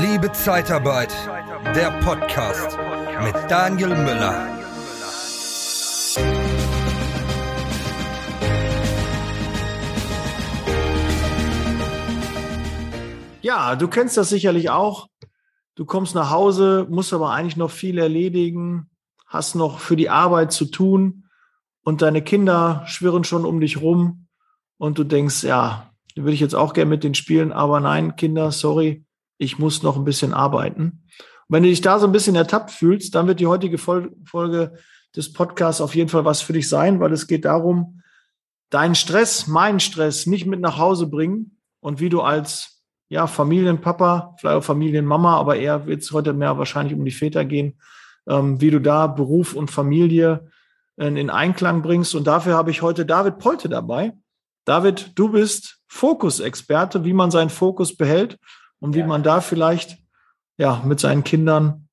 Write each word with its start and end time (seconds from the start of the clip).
Liebe 0.00 0.32
Zeitarbeit, 0.32 1.14
der 1.76 1.92
Podcast 2.00 2.76
mit 3.22 3.34
Daniel 3.48 3.90
Müller. 3.90 4.48
Ja, 13.40 13.76
du 13.76 13.86
kennst 13.86 14.16
das 14.16 14.30
sicherlich 14.30 14.70
auch. 14.70 15.06
Du 15.76 15.84
kommst 15.84 16.16
nach 16.16 16.30
Hause, 16.30 16.88
musst 16.90 17.12
aber 17.12 17.30
eigentlich 17.30 17.56
noch 17.56 17.70
viel 17.70 17.98
erledigen, 17.98 18.90
hast 19.28 19.54
noch 19.54 19.78
für 19.78 19.94
die 19.94 20.10
Arbeit 20.10 20.50
zu 20.50 20.64
tun 20.64 21.28
und 21.84 22.02
deine 22.02 22.22
Kinder 22.22 22.82
schwirren 22.86 23.22
schon 23.22 23.44
um 23.44 23.60
dich 23.60 23.80
rum 23.80 24.26
und 24.76 24.98
du 24.98 25.04
denkst, 25.04 25.44
ja, 25.44 25.92
würde 26.16 26.32
ich 26.32 26.40
jetzt 26.40 26.56
auch 26.56 26.72
gerne 26.72 26.90
mit 26.90 27.04
den 27.04 27.14
spielen, 27.14 27.52
aber 27.52 27.78
nein, 27.78 28.16
Kinder, 28.16 28.50
sorry, 28.50 29.03
ich 29.38 29.58
muss 29.58 29.82
noch 29.82 29.96
ein 29.96 30.04
bisschen 30.04 30.32
arbeiten. 30.32 31.04
Und 31.48 31.56
wenn 31.56 31.62
du 31.62 31.68
dich 31.68 31.80
da 31.80 31.98
so 31.98 32.06
ein 32.06 32.12
bisschen 32.12 32.36
ertappt 32.36 32.70
fühlst, 32.70 33.14
dann 33.14 33.26
wird 33.26 33.40
die 33.40 33.46
heutige 33.46 33.78
Folge 33.78 34.72
des 35.14 35.32
Podcasts 35.32 35.80
auf 35.80 35.94
jeden 35.94 36.08
Fall 36.08 36.24
was 36.24 36.40
für 36.40 36.52
dich 36.52 36.68
sein, 36.68 37.00
weil 37.00 37.12
es 37.12 37.26
geht 37.26 37.44
darum, 37.44 38.02
deinen 38.70 38.94
Stress, 38.94 39.46
meinen 39.46 39.80
Stress 39.80 40.26
nicht 40.26 40.46
mit 40.46 40.60
nach 40.60 40.78
Hause 40.78 41.06
bringen 41.06 41.58
und 41.80 42.00
wie 42.00 42.08
du 42.08 42.22
als 42.22 42.82
ja, 43.08 43.26
Familienpapa, 43.26 44.34
vielleicht 44.38 44.56
auch 44.56 44.64
Familienmama, 44.64 45.36
aber 45.36 45.56
eher 45.56 45.86
wird 45.86 46.02
es 46.02 46.10
heute 46.10 46.32
mehr 46.32 46.58
wahrscheinlich 46.58 46.94
um 46.94 47.04
die 47.04 47.10
Väter 47.10 47.44
gehen, 47.44 47.78
ähm, 48.26 48.60
wie 48.60 48.70
du 48.70 48.80
da 48.80 49.06
Beruf 49.06 49.54
und 49.54 49.70
Familie 49.70 50.50
in, 50.96 51.16
in 51.16 51.30
Einklang 51.30 51.82
bringst. 51.82 52.14
Und 52.14 52.26
dafür 52.26 52.54
habe 52.54 52.70
ich 52.70 52.82
heute 52.82 53.06
David 53.06 53.38
Polte 53.38 53.68
dabei. 53.68 54.14
David, 54.64 55.12
du 55.14 55.28
bist 55.30 55.78
Fokusexperte, 55.88 57.04
wie 57.04 57.12
man 57.12 57.30
seinen 57.30 57.50
Fokus 57.50 57.96
behält 57.96 58.38
und 58.80 58.94
wie 58.94 59.00
ja. 59.00 59.06
man 59.06 59.22
da 59.22 59.40
vielleicht 59.40 59.98
ja 60.56 60.82
mit 60.84 61.00
seinen 61.00 61.24
Kindern 61.24 61.88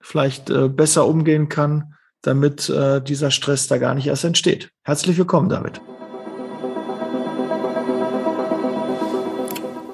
vielleicht 0.00 0.50
äh, 0.50 0.68
besser 0.68 1.06
umgehen 1.06 1.48
kann, 1.48 1.94
damit 2.22 2.68
äh, 2.68 3.00
dieser 3.02 3.30
Stress 3.30 3.68
da 3.68 3.78
gar 3.78 3.94
nicht 3.94 4.06
erst 4.06 4.24
entsteht. 4.24 4.70
Herzlich 4.84 5.16
willkommen, 5.18 5.48
David. 5.48 5.80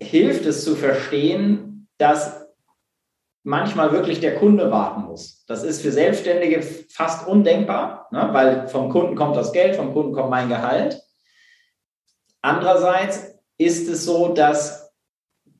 hilft 0.00 0.44
es 0.44 0.64
zu 0.64 0.76
verstehen, 0.76 1.88
dass 1.96 2.41
manchmal 3.44 3.92
wirklich 3.92 4.20
der 4.20 4.36
Kunde 4.36 4.70
warten 4.70 5.02
muss. 5.02 5.44
Das 5.46 5.64
ist 5.64 5.82
für 5.82 5.90
Selbstständige 5.90 6.62
fast 6.62 7.26
undenkbar, 7.26 8.08
ne? 8.12 8.28
weil 8.32 8.68
vom 8.68 8.88
Kunden 8.88 9.16
kommt 9.16 9.36
das 9.36 9.52
Geld, 9.52 9.76
vom 9.76 9.92
Kunden 9.92 10.12
kommt 10.12 10.30
mein 10.30 10.48
Gehalt. 10.48 11.00
Andererseits 12.40 13.34
ist 13.58 13.88
es 13.88 14.04
so, 14.04 14.28
dass 14.28 14.92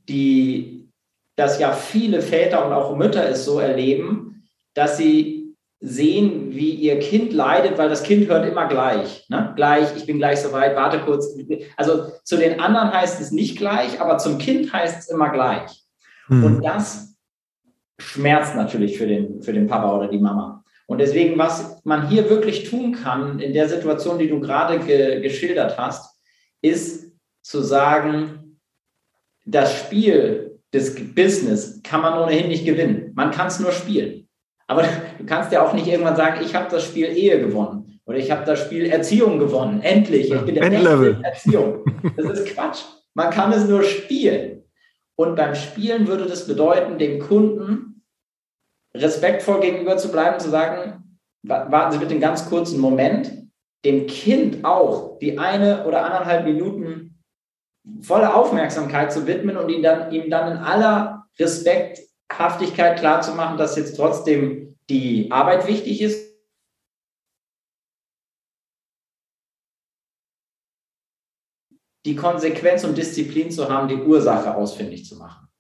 die, 0.09 0.91
dass 1.37 1.59
ja 1.59 1.73
viele 1.73 2.23
Väter 2.23 2.67
und 2.67 2.73
auch 2.73 2.97
Mütter 2.97 3.29
es 3.29 3.45
so 3.45 3.59
erleben, 3.59 4.49
dass 4.75 4.97
sie 4.97 5.57
sehen, 5.81 6.53
wie 6.53 6.71
ihr 6.71 7.01
Kind 7.01 7.33
leidet, 7.33 7.77
weil 7.77 7.89
das 7.89 8.05
Kind 8.05 8.29
hört 8.29 8.47
immer 8.47 8.69
gleich. 8.69 9.27
Ne? 9.29 9.53
Gleich, 9.57 9.89
ich 9.97 10.07
bin 10.07 10.19
gleich 10.19 10.41
soweit, 10.41 10.77
warte 10.77 11.01
kurz. 11.01 11.37
Also 11.77 12.13
zu 12.23 12.37
den 12.37 12.61
anderen 12.61 12.93
heißt 12.93 13.21
es 13.21 13.33
nicht 13.33 13.59
gleich, 13.59 14.01
aber 14.01 14.19
zum 14.19 14.39
Kind 14.39 14.73
heißt 14.73 15.01
es 15.01 15.09
immer 15.09 15.31
gleich. 15.31 15.85
Hm. 16.27 16.45
Und 16.45 16.63
das 16.63 17.12
schmerzt 18.03 18.57
natürlich 18.57 18.99
für 18.99 19.07
den, 19.07 19.43
für 19.43 19.53
den 19.53 19.67
Papa 19.67 19.97
oder 19.97 20.09
die 20.09 20.19
Mama. 20.19 20.65
Und 20.87 20.99
deswegen, 20.99 21.39
was 21.39 21.81
man 21.85 22.09
hier 22.09 22.29
wirklich 22.29 22.69
tun 22.69 22.93
kann 22.93 23.39
in 23.39 23.55
der 23.55 23.69
Situation, 23.69 24.19
die 24.19 24.29
du 24.29 24.41
gerade 24.41 24.79
ge 24.81 25.21
geschildert 25.21 25.79
hast, 25.79 26.21
ist 26.61 27.13
zu 27.43 27.63
sagen, 27.63 28.59
das 29.45 29.77
Spiel 29.79 30.61
des 30.73 30.95
Business 31.15 31.81
kann 31.83 32.03
man 32.03 32.19
ohnehin 32.19 32.49
nicht 32.49 32.65
gewinnen. 32.65 33.13
Man 33.15 33.31
kann 33.31 33.49
es 33.49 33.61
nur 33.61 33.73
spielen. 33.73 34.29
Aber 34.67 34.83
du 35.19 35.25
kannst 35.25 35.53
ja 35.53 35.67
auch 35.67 35.73
nicht 35.73 35.87
irgendwann 35.87 36.17
sagen, 36.17 36.41
ich 36.45 36.55
habe 36.55 36.71
das 36.71 36.85
Spiel 36.85 37.07
Ehe 37.07 37.41
gewonnen 37.41 38.01
oder 38.05 38.19
ich 38.19 38.31
habe 38.31 38.45
das 38.45 38.61
Spiel 38.61 38.87
Erziehung 38.87 39.39
gewonnen. 39.39 39.81
Endlich, 39.83 40.31
ich 40.31 40.41
bin 40.43 40.55
der 40.55 40.65
Endlevel. 40.65 41.15
Beste 41.15 41.27
Erziehung. 41.27 41.85
Das 42.17 42.39
ist 42.39 42.47
Quatsch. 42.47 42.83
Man 43.15 43.31
kann 43.31 43.53
es 43.53 43.67
nur 43.67 43.83
spielen. 43.83 44.65
Und 45.17 45.37
beim 45.37 45.55
Spielen 45.55 46.07
würde 46.07 46.27
das 46.27 46.47
bedeuten, 46.47 46.99
dem 46.99 47.19
Kunden 47.19 47.92
respektvoll 48.97 49.61
gegenüber 49.61 49.97
zu 49.97 50.11
bleiben, 50.11 50.39
zu 50.39 50.51
sagen, 50.51 51.19
warten 51.43 51.93
Sie 51.93 51.99
bitte 51.99 52.13
einen 52.13 52.21
ganz 52.21 52.49
kurzen 52.49 52.81
Moment, 52.81 53.49
dem 53.85 54.07
Kind 54.07 54.65
auch 54.65 55.19
die 55.19 55.39
eine 55.39 55.87
oder 55.87 56.05
anderthalb 56.05 56.45
Minuten 56.45 57.23
volle 58.01 58.35
Aufmerksamkeit 58.35 59.13
zu 59.13 59.27
widmen 59.27 59.57
und 59.57 59.69
ihm 59.69 59.83
dann, 59.83 60.13
ihm 60.13 60.31
dann 60.31 60.53
in 60.53 60.59
aller 60.59 61.27
Respekthaftigkeit 61.39 62.99
klarzumachen, 62.99 63.59
dass 63.59 63.77
jetzt 63.77 63.97
trotzdem 63.97 64.77
die 64.89 65.31
Arbeit 65.33 65.67
wichtig 65.67 66.01
ist. 66.01 66.33
Die 72.05 72.17
Konsequenz 72.17 72.85
und 72.85 72.99
Disziplin 72.99 73.51
zu 73.51 73.69
haben, 73.69 73.89
die 73.89 73.97
Ursache 73.97 74.55
ausfindig 74.55 75.07
zu 75.07 75.17
machen 75.17 75.52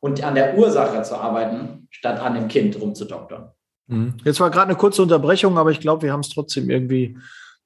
und 0.00 0.22
an 0.22 0.34
der 0.34 0.56
Ursache 0.56 1.02
zu 1.02 1.16
arbeiten, 1.16 1.88
statt 1.90 2.20
an 2.20 2.34
dem 2.34 2.48
Kind 2.48 2.80
rumzudoktern. 2.80 3.50
Mhm. 3.86 4.14
Jetzt 4.24 4.40
war 4.40 4.50
gerade 4.50 4.68
eine 4.68 4.76
kurze 4.76 5.02
Unterbrechung, 5.02 5.58
aber 5.58 5.70
ich 5.70 5.80
glaube, 5.80 6.02
wir 6.02 6.12
haben 6.12 6.20
es 6.20 6.30
trotzdem 6.30 6.70
irgendwie, 6.70 7.18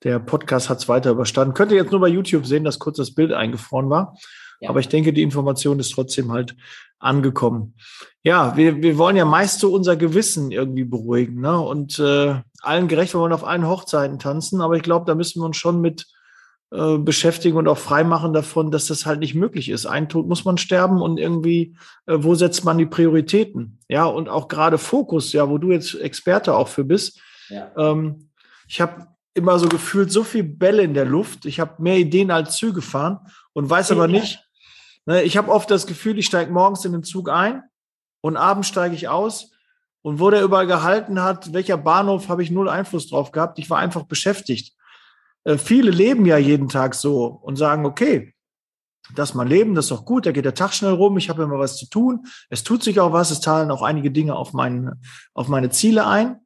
der 0.04 0.18
Podcast 0.18 0.68
hat 0.68 0.78
es 0.78 0.88
weiter 0.88 1.10
überstanden. 1.10 1.54
Könnt 1.54 1.72
ihr 1.72 1.78
jetzt 1.78 1.90
nur 1.90 2.00
bei 2.00 2.08
YouTube 2.08 2.46
sehen, 2.46 2.64
dass 2.64 2.78
kurz 2.78 2.96
das 2.96 3.14
Bild 3.14 3.32
eingefroren 3.32 3.90
war. 3.90 4.16
Ja. 4.60 4.68
Aber 4.68 4.80
ich 4.80 4.88
denke, 4.88 5.12
die 5.12 5.22
Information 5.22 5.78
ist 5.78 5.92
trotzdem 5.92 6.32
halt 6.32 6.54
angekommen. 6.98 7.74
Ja, 8.22 8.56
wir, 8.56 8.82
wir 8.82 8.98
wollen 8.98 9.16
ja 9.16 9.24
meist 9.24 9.60
so 9.60 9.72
unser 9.72 9.96
Gewissen 9.96 10.50
irgendwie 10.50 10.84
beruhigen 10.84 11.40
ne? 11.40 11.58
und 11.58 11.98
äh, 11.98 12.40
allen 12.60 12.88
gerecht, 12.88 13.14
wir 13.14 13.20
wollen 13.20 13.32
auf 13.32 13.44
allen 13.44 13.66
Hochzeiten 13.66 14.18
tanzen, 14.18 14.60
aber 14.60 14.76
ich 14.76 14.82
glaube, 14.82 15.06
da 15.06 15.14
müssen 15.14 15.40
wir 15.40 15.46
uns 15.46 15.56
schon 15.56 15.80
mit 15.80 16.06
äh, 16.72 16.98
beschäftigen 16.98 17.56
und 17.56 17.66
auch 17.66 17.78
freimachen 17.78 18.32
davon, 18.32 18.70
dass 18.70 18.86
das 18.86 19.04
halt 19.04 19.18
nicht 19.18 19.34
möglich 19.34 19.68
ist. 19.68 19.86
Ein 19.86 20.08
Tod 20.08 20.28
muss 20.28 20.44
man 20.44 20.56
sterben 20.56 21.02
und 21.02 21.18
irgendwie, 21.18 21.76
äh, 22.06 22.16
wo 22.18 22.34
setzt 22.36 22.64
man 22.64 22.78
die 22.78 22.86
Prioritäten? 22.86 23.80
Ja, 23.88 24.04
und 24.04 24.28
auch 24.28 24.46
gerade 24.46 24.78
Fokus, 24.78 25.32
ja, 25.32 25.48
wo 25.48 25.58
du 25.58 25.72
jetzt 25.72 25.94
Experte 25.94 26.54
auch 26.54 26.68
für 26.68 26.84
bist. 26.84 27.20
Ja. 27.48 27.72
Ähm, 27.76 28.30
ich 28.68 28.80
habe 28.80 29.08
immer 29.34 29.58
so 29.58 29.68
gefühlt 29.68 30.12
so 30.12 30.22
viel 30.22 30.44
Bälle 30.44 30.82
in 30.82 30.94
der 30.94 31.06
Luft. 31.06 31.44
Ich 31.44 31.58
habe 31.58 31.82
mehr 31.82 31.98
Ideen 31.98 32.30
als 32.30 32.56
Züge 32.56 32.82
fahren 32.82 33.18
und 33.52 33.68
weiß 33.68 33.90
aber 33.90 34.06
nicht. 34.06 34.40
Ne, 35.06 35.22
ich 35.22 35.36
habe 35.36 35.50
oft 35.50 35.70
das 35.70 35.88
Gefühl, 35.88 36.18
ich 36.18 36.26
steige 36.26 36.52
morgens 36.52 36.84
in 36.84 36.92
den 36.92 37.02
Zug 37.02 37.30
ein 37.30 37.64
und 38.20 38.36
abends 38.36 38.68
steige 38.68 38.94
ich 38.94 39.08
aus. 39.08 39.50
Und 40.02 40.20
wo 40.20 40.30
der 40.30 40.42
überall 40.42 40.66
gehalten 40.66 41.20
hat, 41.20 41.52
welcher 41.52 41.76
Bahnhof, 41.76 42.28
habe 42.28 42.42
ich 42.42 42.50
null 42.50 42.68
Einfluss 42.68 43.08
drauf 43.08 43.32
gehabt. 43.32 43.58
Ich 43.58 43.68
war 43.68 43.78
einfach 43.78 44.04
beschäftigt. 44.04 44.72
Äh, 45.44 45.58
viele 45.58 45.90
leben 45.90 46.26
ja 46.26 46.38
jeden 46.38 46.68
Tag 46.68 46.94
so 46.94 47.26
und 47.26 47.56
sagen, 47.56 47.86
okay, 47.86 48.34
das 49.14 49.30
ist 49.30 49.34
mein 49.34 49.48
Leben, 49.48 49.74
das 49.74 49.86
ist 49.86 49.90
doch 49.90 50.04
gut, 50.04 50.26
da 50.26 50.32
geht 50.32 50.44
der 50.44 50.54
Tag 50.54 50.72
schnell 50.72 50.92
rum, 50.92 51.16
ich 51.18 51.28
habe 51.28 51.42
immer 51.42 51.58
was 51.58 51.76
zu 51.76 51.88
tun, 51.88 52.26
es 52.48 52.62
tut 52.62 52.82
sich 52.82 53.00
auch 53.00 53.12
was, 53.12 53.30
es 53.30 53.40
zahlen 53.40 53.70
auch 53.70 53.82
einige 53.82 54.10
Dinge 54.10 54.36
auf, 54.36 54.52
mein, 54.52 54.92
auf 55.34 55.48
meine 55.48 55.70
Ziele 55.70 56.06
ein, 56.06 56.36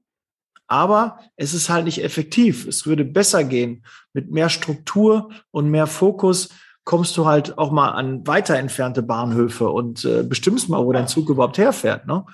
aber 0.67 1.19
es 1.37 1.53
ist 1.53 1.69
halt 1.69 1.85
nicht 1.85 2.03
effektiv. 2.03 2.67
Es 2.67 2.87
würde 2.87 3.05
besser 3.05 3.45
gehen. 3.45 3.85
Mit 4.13 4.31
mehr 4.31 4.49
Struktur 4.49 5.31
und 5.51 5.71
mehr 5.71 5.87
Fokus 5.87 6.49
kommst 6.85 7.17
du 7.17 7.27
halt 7.27 7.59
auch 7.59 7.71
mal 7.71 7.91
an 7.91 8.27
weiter 8.27 8.57
entfernte 8.57 9.03
Bahnhöfe 9.03 9.69
und 9.69 10.05
äh, 10.05 10.23
bestimmst 10.23 10.69
mal, 10.69 10.85
wo 10.85 10.93
dein 10.93 11.09
Zug 11.09 11.29
überhaupt 11.29 11.59
herfährt. 11.59 12.07
Ne? 12.07 12.25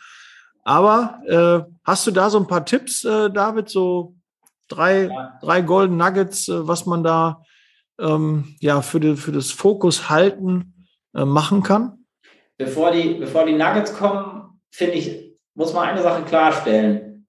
Aber 0.64 1.20
äh, 1.26 1.72
hast 1.84 2.06
du 2.06 2.10
da 2.10 2.30
so 2.30 2.38
ein 2.38 2.46
paar 2.46 2.64
Tipps, 2.64 3.04
äh, 3.04 3.30
David, 3.30 3.68
so 3.68 4.14
drei, 4.70 5.05
ja. 5.05 5.38
drei 5.43 5.61
Golden 5.61 5.96
Nuggets, 5.96 6.49
äh, 6.49 6.67
was 6.67 6.87
man 6.87 7.05
da 7.05 7.43
ähm, 8.00 8.56
ja, 8.61 8.81
für, 8.81 9.00
die, 9.00 9.17
für 9.17 9.32
das 9.32 9.50
Fokus 9.50 10.08
halten 10.08 10.87
äh, 11.14 11.25
machen 11.25 11.62
kann? 11.62 12.05
Bevor 12.56 12.90
die, 12.90 13.14
bevor 13.14 13.46
die 13.46 13.52
Nuggets 13.52 13.94
kommen, 13.94 14.61
finde 14.70 14.94
ich, 14.94 15.37
muss 15.55 15.72
man 15.72 15.88
eine 15.88 16.02
Sache 16.02 16.22
klarstellen. 16.22 17.26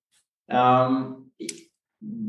Ähm, 0.50 1.32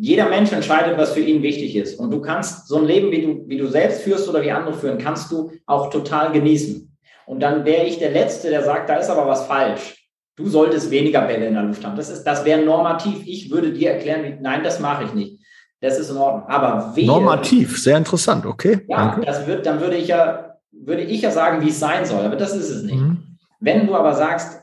jeder 0.01 0.29
Mensch 0.29 0.53
entscheidet, 0.53 0.99
was 0.99 1.13
für 1.13 1.21
ihn 1.21 1.43
wichtig 1.43 1.77
ist. 1.77 1.99
Und 1.99 2.11
du 2.11 2.21
kannst 2.21 2.69
so 2.69 2.77
ein 2.77 2.85
Leben, 2.85 3.11
wie 3.11 3.23
du, 3.23 3.49
wie 3.49 3.57
du 3.57 3.67
selbst 3.69 4.03
führst 4.03 4.29
oder 4.29 4.43
wie 4.43 4.51
andere 4.51 4.75
führen, 4.75 4.99
kannst 4.99 5.31
du 5.33 5.51
auch 5.67 5.91
total 5.91 6.33
genießen. 6.33 6.97
Und 7.27 7.41
dann 7.41 7.65
wäre 7.65 7.87
ich 7.87 7.99
der 7.99 8.11
Letzte, 8.11 8.51
der 8.51 8.63
sagt, 8.63 8.91
da 8.91 8.97
ist 8.97 9.09
aber 9.09 9.27
was 9.27 9.47
falsch. 9.47 10.02
Du 10.37 10.49
solltest 10.49 10.91
weniger 10.91 11.23
Bälle 11.23 11.47
in 11.47 11.55
der 11.55 11.63
Luft 11.63 11.85
haben. 11.85 11.97
Das, 11.97 12.09
ist, 12.09 12.25
das 12.25 12.45
wäre 12.45 12.63
normativ. 12.63 13.23
Ich 13.27 13.51
würde 13.51 13.73
dir 13.73 13.93
erklären, 13.93 14.39
nein, 14.41 14.65
das 14.65 14.81
mache 14.81 15.05
ich 15.05 15.13
nicht. 15.13 15.43
Das 15.81 15.99
ist 15.99 16.11
in 16.11 16.17
Ordnung. 16.17 16.49
Aber 16.49 16.95
wehe, 16.97 17.07
Normativ, 17.07 17.79
sehr 17.79 17.99
interessant, 17.99 18.47
okay. 18.47 18.81
Ja, 18.87 19.09
Danke. 19.09 19.27
das 19.27 19.47
wird, 19.47 19.67
dann 19.67 19.81
würde 19.81 19.97
ich 19.97 20.09
ja, 20.09 20.57
würde 20.71 21.03
ich 21.03 21.23
ja 21.23 21.31
sagen, 21.31 21.61
wie 21.61 21.71
es 21.71 21.81
sein 21.81 22.07
soll, 22.07 22.25
aber 22.25 22.37
das 22.37 22.55
ist 22.55 22.71
es 22.71 22.83
nicht. 22.85 23.01
Mhm. 23.01 23.37
Wenn 23.59 23.87
du 23.87 23.95
aber 23.95 24.15
sagst, 24.15 24.63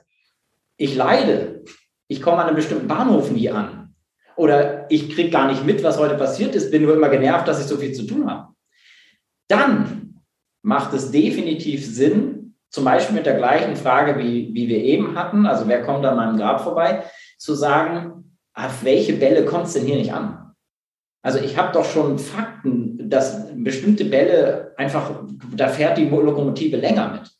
ich 0.77 0.95
leide, 0.95 1.63
ich 2.07 2.21
komme 2.21 2.37
an 2.37 2.47
einem 2.47 2.55
bestimmten 2.55 2.87
Bahnhof 2.87 3.31
nie 3.31 3.49
an 3.49 3.93
oder 4.37 4.89
ich 4.89 5.13
kriege 5.13 5.29
gar 5.29 5.47
nicht 5.47 5.65
mit, 5.65 5.83
was 5.83 5.99
heute 5.99 6.15
passiert 6.15 6.55
ist, 6.55 6.71
bin 6.71 6.83
nur 6.83 6.95
immer 6.95 7.09
genervt, 7.09 7.47
dass 7.47 7.59
ich 7.59 7.67
so 7.67 7.75
viel 7.75 7.91
zu 7.91 8.07
tun 8.07 8.29
habe, 8.29 8.53
dann 9.49 10.21
macht 10.61 10.93
es 10.93 11.11
definitiv 11.11 11.85
Sinn, 11.85 12.38
zum 12.69 12.85
Beispiel 12.85 13.15
mit 13.15 13.25
der 13.25 13.37
gleichen 13.37 13.75
Frage, 13.75 14.19
wie, 14.19 14.53
wie 14.53 14.67
wir 14.67 14.83
eben 14.83 15.15
hatten, 15.15 15.45
also 15.45 15.67
wer 15.67 15.81
kommt 15.81 16.05
an 16.05 16.15
meinem 16.15 16.37
Grab 16.37 16.61
vorbei, 16.61 17.03
zu 17.37 17.55
sagen, 17.55 18.37
auf 18.53 18.83
welche 18.83 19.13
Bälle 19.13 19.45
kommt 19.45 19.67
es 19.67 19.73
denn 19.73 19.85
hier 19.85 19.95
nicht 19.95 20.13
an? 20.13 20.53
Also 21.21 21.39
ich 21.39 21.57
habe 21.57 21.73
doch 21.73 21.85
schon 21.85 22.17
Fakten, 22.17 23.09
dass 23.09 23.47
bestimmte 23.55 24.05
Bälle 24.05 24.73
einfach, 24.77 25.11
da 25.55 25.67
fährt 25.67 25.97
die 25.97 26.07
Lokomotive 26.07 26.77
länger 26.77 27.11
mit. 27.11 27.31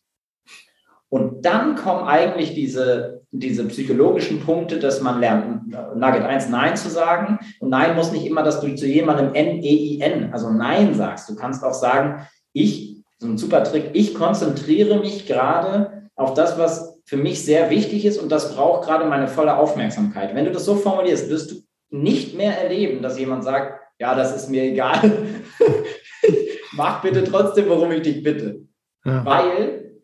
Und 1.10 1.44
dann 1.44 1.76
kommen 1.76 2.08
eigentlich 2.08 2.54
diese, 2.54 3.22
diese 3.32 3.68
psychologischen 3.68 4.42
Punkte, 4.42 4.80
dass 4.80 5.02
man 5.02 5.20
lernt, 5.20 5.68
Nugget 5.96 6.24
1 6.24 6.50
Nein 6.50 6.76
zu 6.76 6.90
sagen. 6.90 7.40
Und 7.60 7.70
Nein 7.70 7.96
muss 7.96 8.12
nicht 8.12 8.26
immer, 8.26 8.44
dass 8.44 8.60
du 8.62 8.76
zu 8.76 8.86
jemandem 8.86 9.34
N-E-I-N, 9.34 10.32
also 10.32 10.52
Nein 10.52 10.94
sagst. 10.94 11.30
Du 11.30 11.36
kannst 11.36 11.64
auch 11.64 11.74
sagen, 11.74 12.28
ich, 12.54 12.99
so 13.20 13.28
ein 13.28 13.38
super 13.38 13.64
Trick, 13.64 13.92
ich 13.94 14.16
konzentriere 14.16 15.00
mich 15.00 15.28
gerade 15.28 16.10
auf 16.16 16.34
das, 16.34 16.58
was 16.58 17.00
für 17.06 17.18
mich 17.18 17.44
sehr 17.44 17.70
wichtig 17.70 18.06
ist 18.06 18.18
und 18.18 18.32
das 18.32 18.56
braucht 18.56 18.86
gerade 18.86 19.06
meine 19.06 19.28
volle 19.28 19.58
Aufmerksamkeit. 19.58 20.34
Wenn 20.36 20.46
du 20.46 20.52
das 20.52 20.66
so 20.66 20.76
formulierst, 20.76 21.30
wirst 21.30 21.52
du 21.52 21.56
nicht 21.90 22.36
mehr 22.36 22.62
erleben, 22.62 23.02
dass 23.02 23.20
jemand 23.20 23.44
sagt, 23.44 23.80
ja, 24.00 24.16
das 24.16 24.36
ist 24.36 24.50
mir 24.50 24.64
egal. 24.64 25.12
Mach 26.74 27.02
bitte 27.02 27.24
trotzdem, 27.24 27.68
worum 27.68 27.92
ich 27.92 28.04
dich 28.04 28.24
bitte. 28.24 28.62
Ja. 29.04 29.26
Weil 29.26 30.02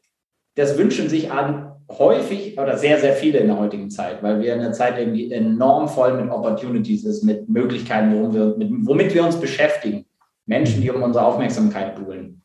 das 0.55 0.77
wünschen 0.77 1.09
sich 1.09 1.31
an 1.31 1.73
häufig 1.89 2.59
oder 2.59 2.77
sehr, 2.77 2.99
sehr 2.99 3.13
viele 3.13 3.39
in 3.39 3.47
der 3.47 3.59
heutigen 3.59 3.89
Zeit, 3.89 4.23
weil 4.23 4.41
wir 4.41 4.53
in 4.53 4.61
der 4.61 4.73
Zeit 4.73 4.97
irgendwie 4.97 5.31
enorm 5.31 5.87
voll 5.87 6.19
mit 6.19 6.31
Opportunities 6.31 7.05
ist, 7.05 7.23
mit 7.23 7.47
Möglichkeiten, 7.47 8.13
worum 8.13 8.33
wir, 8.33 8.57
mit, 8.57 8.69
womit 8.87 9.13
wir 9.13 9.23
uns 9.23 9.39
beschäftigen. 9.39 10.05
Menschen, 10.47 10.81
die 10.81 10.89
um 10.89 11.03
unsere 11.03 11.25
Aufmerksamkeit 11.25 11.95
buhlen. 11.95 12.41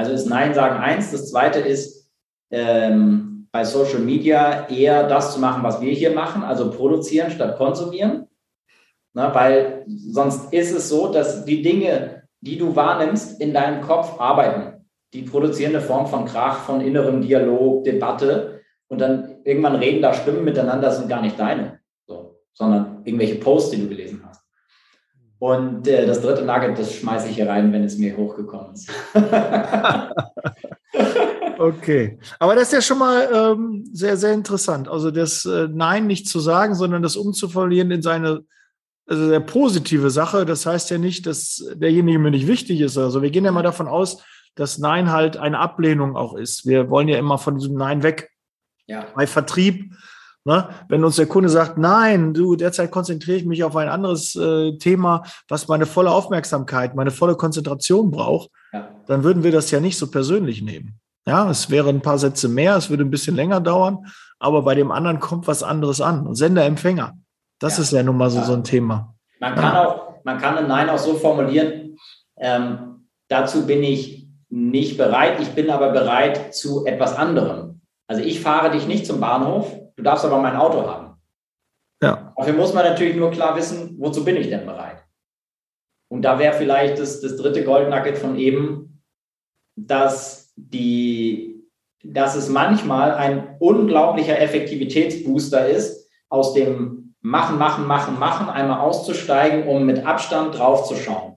Also 0.00 0.12
ist 0.12 0.30
Nein 0.30 0.54
sagen 0.54 0.80
eins. 0.80 1.10
Das 1.10 1.28
zweite 1.28 1.58
ist, 1.58 2.10
ähm, 2.50 3.48
bei 3.52 3.64
Social 3.64 3.98
Media 3.98 4.66
eher 4.68 5.06
das 5.06 5.34
zu 5.34 5.40
machen, 5.40 5.62
was 5.62 5.82
wir 5.82 5.92
hier 5.92 6.14
machen, 6.14 6.42
also 6.42 6.70
produzieren 6.70 7.30
statt 7.30 7.58
konsumieren. 7.58 8.26
Na, 9.12 9.34
weil 9.34 9.84
sonst 9.86 10.54
ist 10.54 10.74
es 10.74 10.88
so, 10.88 11.12
dass 11.12 11.44
die 11.44 11.60
Dinge, 11.60 12.22
die 12.40 12.56
du 12.56 12.74
wahrnimmst, 12.74 13.42
in 13.42 13.52
deinem 13.52 13.82
Kopf 13.82 14.18
arbeiten. 14.18 14.86
Die 15.12 15.22
produzieren 15.22 15.74
eine 15.74 15.84
Form 15.84 16.06
von 16.06 16.24
Krach, 16.24 16.60
von 16.60 16.80
innerem 16.80 17.20
Dialog, 17.20 17.84
Debatte. 17.84 18.62
Und 18.88 19.02
dann 19.02 19.36
irgendwann 19.44 19.76
reden 19.76 20.00
da 20.00 20.14
Stimmen 20.14 20.44
miteinander, 20.44 20.90
sind 20.92 21.10
gar 21.10 21.20
nicht 21.20 21.38
deine, 21.38 21.80
so, 22.06 22.40
sondern 22.54 23.02
irgendwelche 23.04 23.34
Posts, 23.34 23.72
die 23.72 23.82
du 23.82 23.88
gelesen 23.88 24.22
hast. 24.26 24.39
Und 25.40 25.88
äh, 25.88 26.06
das 26.06 26.20
dritte 26.20 26.44
Nugget, 26.44 26.78
das 26.78 26.94
schmeiße 26.94 27.28
ich 27.28 27.36
hier 27.36 27.48
rein, 27.48 27.72
wenn 27.72 27.82
es 27.82 27.98
mir 27.98 28.16
hochgekommen 28.16 28.74
ist. 28.74 28.88
Okay, 31.60 32.18
aber 32.38 32.54
das 32.54 32.68
ist 32.68 32.72
ja 32.72 32.80
schon 32.80 32.98
mal 32.98 33.28
ähm, 33.30 33.84
sehr, 33.92 34.16
sehr 34.16 34.32
interessant. 34.32 34.88
Also 34.88 35.10
das 35.10 35.44
äh, 35.44 35.68
Nein 35.70 36.06
nicht 36.06 36.26
zu 36.26 36.40
sagen, 36.40 36.74
sondern 36.74 37.02
das 37.02 37.16
umzuverlieren 37.16 37.90
in 37.90 38.00
seine 38.00 38.46
also 39.06 39.28
sehr 39.28 39.40
positive 39.40 40.08
Sache. 40.08 40.46
Das 40.46 40.64
heißt 40.64 40.88
ja 40.88 40.96
nicht, 40.96 41.26
dass 41.26 41.62
derjenige 41.74 42.18
mir 42.18 42.30
nicht 42.30 42.46
wichtig 42.46 42.80
ist. 42.80 42.96
Also 42.96 43.20
wir 43.20 43.30
gehen 43.30 43.44
ja 43.44 43.52
mal 43.52 43.62
davon 43.62 43.88
aus, 43.88 44.24
dass 44.54 44.78
Nein 44.78 45.12
halt 45.12 45.36
eine 45.36 45.58
Ablehnung 45.58 46.16
auch 46.16 46.34
ist. 46.34 46.66
Wir 46.66 46.88
wollen 46.88 47.08
ja 47.08 47.18
immer 47.18 47.36
von 47.36 47.58
diesem 47.58 47.74
Nein 47.76 48.02
weg. 48.02 48.30
Ja. 48.86 49.06
Bei 49.14 49.26
Vertrieb, 49.26 49.92
ne? 50.44 50.68
wenn 50.88 51.04
uns 51.04 51.16
der 51.16 51.26
Kunde 51.26 51.48
sagt, 51.48 51.78
nein, 51.78 52.34
du, 52.34 52.56
derzeit 52.56 52.90
konzentriere 52.90 53.38
ich 53.38 53.44
mich 53.44 53.64
auf 53.64 53.76
ein 53.76 53.88
anderes 53.88 54.36
äh, 54.36 54.76
Thema, 54.78 55.22
was 55.48 55.68
meine 55.68 55.86
volle 55.86 56.10
Aufmerksamkeit, 56.10 56.94
meine 56.94 57.10
volle 57.10 57.36
Konzentration 57.36 58.10
braucht, 58.10 58.50
ja. 58.72 58.88
dann 59.06 59.24
würden 59.24 59.42
wir 59.42 59.52
das 59.52 59.70
ja 59.70 59.80
nicht 59.80 59.98
so 59.98 60.10
persönlich 60.10 60.62
nehmen. 60.62 60.98
Ja, 61.26 61.50
es 61.50 61.70
wären 61.70 61.96
ein 61.96 62.02
paar 62.02 62.18
Sätze 62.18 62.48
mehr, 62.48 62.76
es 62.76 62.90
würde 62.90 63.04
ein 63.04 63.10
bisschen 63.10 63.36
länger 63.36 63.60
dauern, 63.60 64.06
aber 64.38 64.62
bei 64.62 64.74
dem 64.74 64.90
anderen 64.90 65.20
kommt 65.20 65.46
was 65.46 65.62
anderes 65.62 66.00
an. 66.00 66.26
Und 66.26 66.34
Sender-Empfänger, 66.34 67.14
das 67.58 67.76
ja. 67.76 67.82
ist 67.82 67.92
ja 67.92 68.02
nun 68.02 68.16
mal 68.16 68.30
so, 68.30 68.38
ja. 68.38 68.44
so 68.44 68.54
ein 68.54 68.64
Thema. 68.64 69.14
Man 69.38 69.54
kann 69.54 69.76
auch, 69.76 70.24
man 70.24 70.38
kann 70.38 70.56
ein 70.56 70.66
Nein 70.66 70.88
auch 70.88 70.98
so 70.98 71.14
formulieren, 71.14 71.96
ähm, 72.38 73.06
dazu 73.28 73.66
bin 73.66 73.82
ich 73.82 74.28
nicht 74.48 74.96
bereit, 74.96 75.40
ich 75.40 75.50
bin 75.50 75.70
aber 75.70 75.92
bereit 75.92 76.54
zu 76.54 76.84
etwas 76.86 77.14
anderem. 77.14 77.69
Also 78.10 78.24
ich 78.24 78.40
fahre 78.40 78.72
dich 78.72 78.88
nicht 78.88 79.06
zum 79.06 79.20
Bahnhof, 79.20 79.72
du 79.94 80.02
darfst 80.02 80.24
aber 80.24 80.38
mein 80.38 80.56
Auto 80.56 80.84
haben. 80.84 81.14
Ja. 82.02 82.34
Dafür 82.36 82.54
muss 82.54 82.74
man 82.74 82.84
natürlich 82.84 83.14
nur 83.14 83.30
klar 83.30 83.54
wissen, 83.54 83.94
wozu 84.00 84.24
bin 84.24 84.34
ich 84.34 84.48
denn 84.48 84.66
bereit? 84.66 85.04
Und 86.08 86.22
da 86.22 86.40
wäre 86.40 86.54
vielleicht 86.54 86.98
das, 86.98 87.20
das 87.20 87.36
dritte 87.36 87.62
Goldnugget 87.62 88.18
von 88.18 88.36
eben, 88.36 89.00
dass 89.76 90.52
die, 90.56 91.62
dass 92.02 92.34
es 92.34 92.48
manchmal 92.48 93.12
ein 93.12 93.54
unglaublicher 93.60 94.40
Effektivitätsbooster 94.40 95.68
ist, 95.68 96.10
aus 96.28 96.52
dem 96.52 97.14
Machen, 97.20 97.58
Machen, 97.58 97.86
Machen, 97.86 98.18
Machen 98.18 98.48
einmal 98.48 98.80
auszusteigen, 98.80 99.68
um 99.68 99.86
mit 99.86 100.04
Abstand 100.04 100.58
draufzuschauen. 100.58 101.36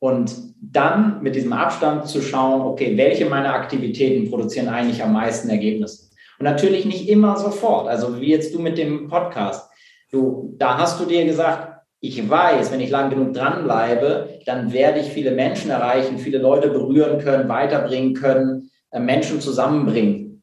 Und 0.00 0.34
dann 0.60 1.22
mit 1.22 1.36
diesem 1.36 1.52
Abstand 1.52 2.08
zu 2.08 2.20
schauen, 2.20 2.62
okay, 2.62 2.96
welche 2.96 3.26
meiner 3.26 3.54
Aktivitäten 3.54 4.28
produzieren 4.28 4.68
eigentlich 4.68 5.02
am 5.02 5.12
meisten 5.12 5.48
Ergebnisse? 5.48 6.10
Und 6.38 6.44
natürlich 6.44 6.86
nicht 6.86 7.08
immer 7.08 7.36
sofort. 7.36 7.86
Also 7.86 8.20
wie 8.20 8.30
jetzt 8.30 8.54
du 8.54 8.58
mit 8.58 8.78
dem 8.78 9.08
Podcast. 9.08 9.70
Du, 10.10 10.54
da 10.58 10.78
hast 10.78 10.98
du 10.98 11.04
dir 11.04 11.24
gesagt, 11.24 11.70
ich 12.00 12.28
weiß, 12.28 12.72
wenn 12.72 12.80
ich 12.80 12.90
lang 12.90 13.10
genug 13.10 13.34
dranbleibe, 13.34 14.40
dann 14.46 14.72
werde 14.72 15.00
ich 15.00 15.08
viele 15.08 15.32
Menschen 15.32 15.70
erreichen, 15.70 16.18
viele 16.18 16.38
Leute 16.38 16.68
berühren 16.68 17.18
können, 17.18 17.48
weiterbringen 17.48 18.14
können, 18.14 18.70
äh, 18.90 19.00
Menschen 19.00 19.40
zusammenbringen. 19.40 20.42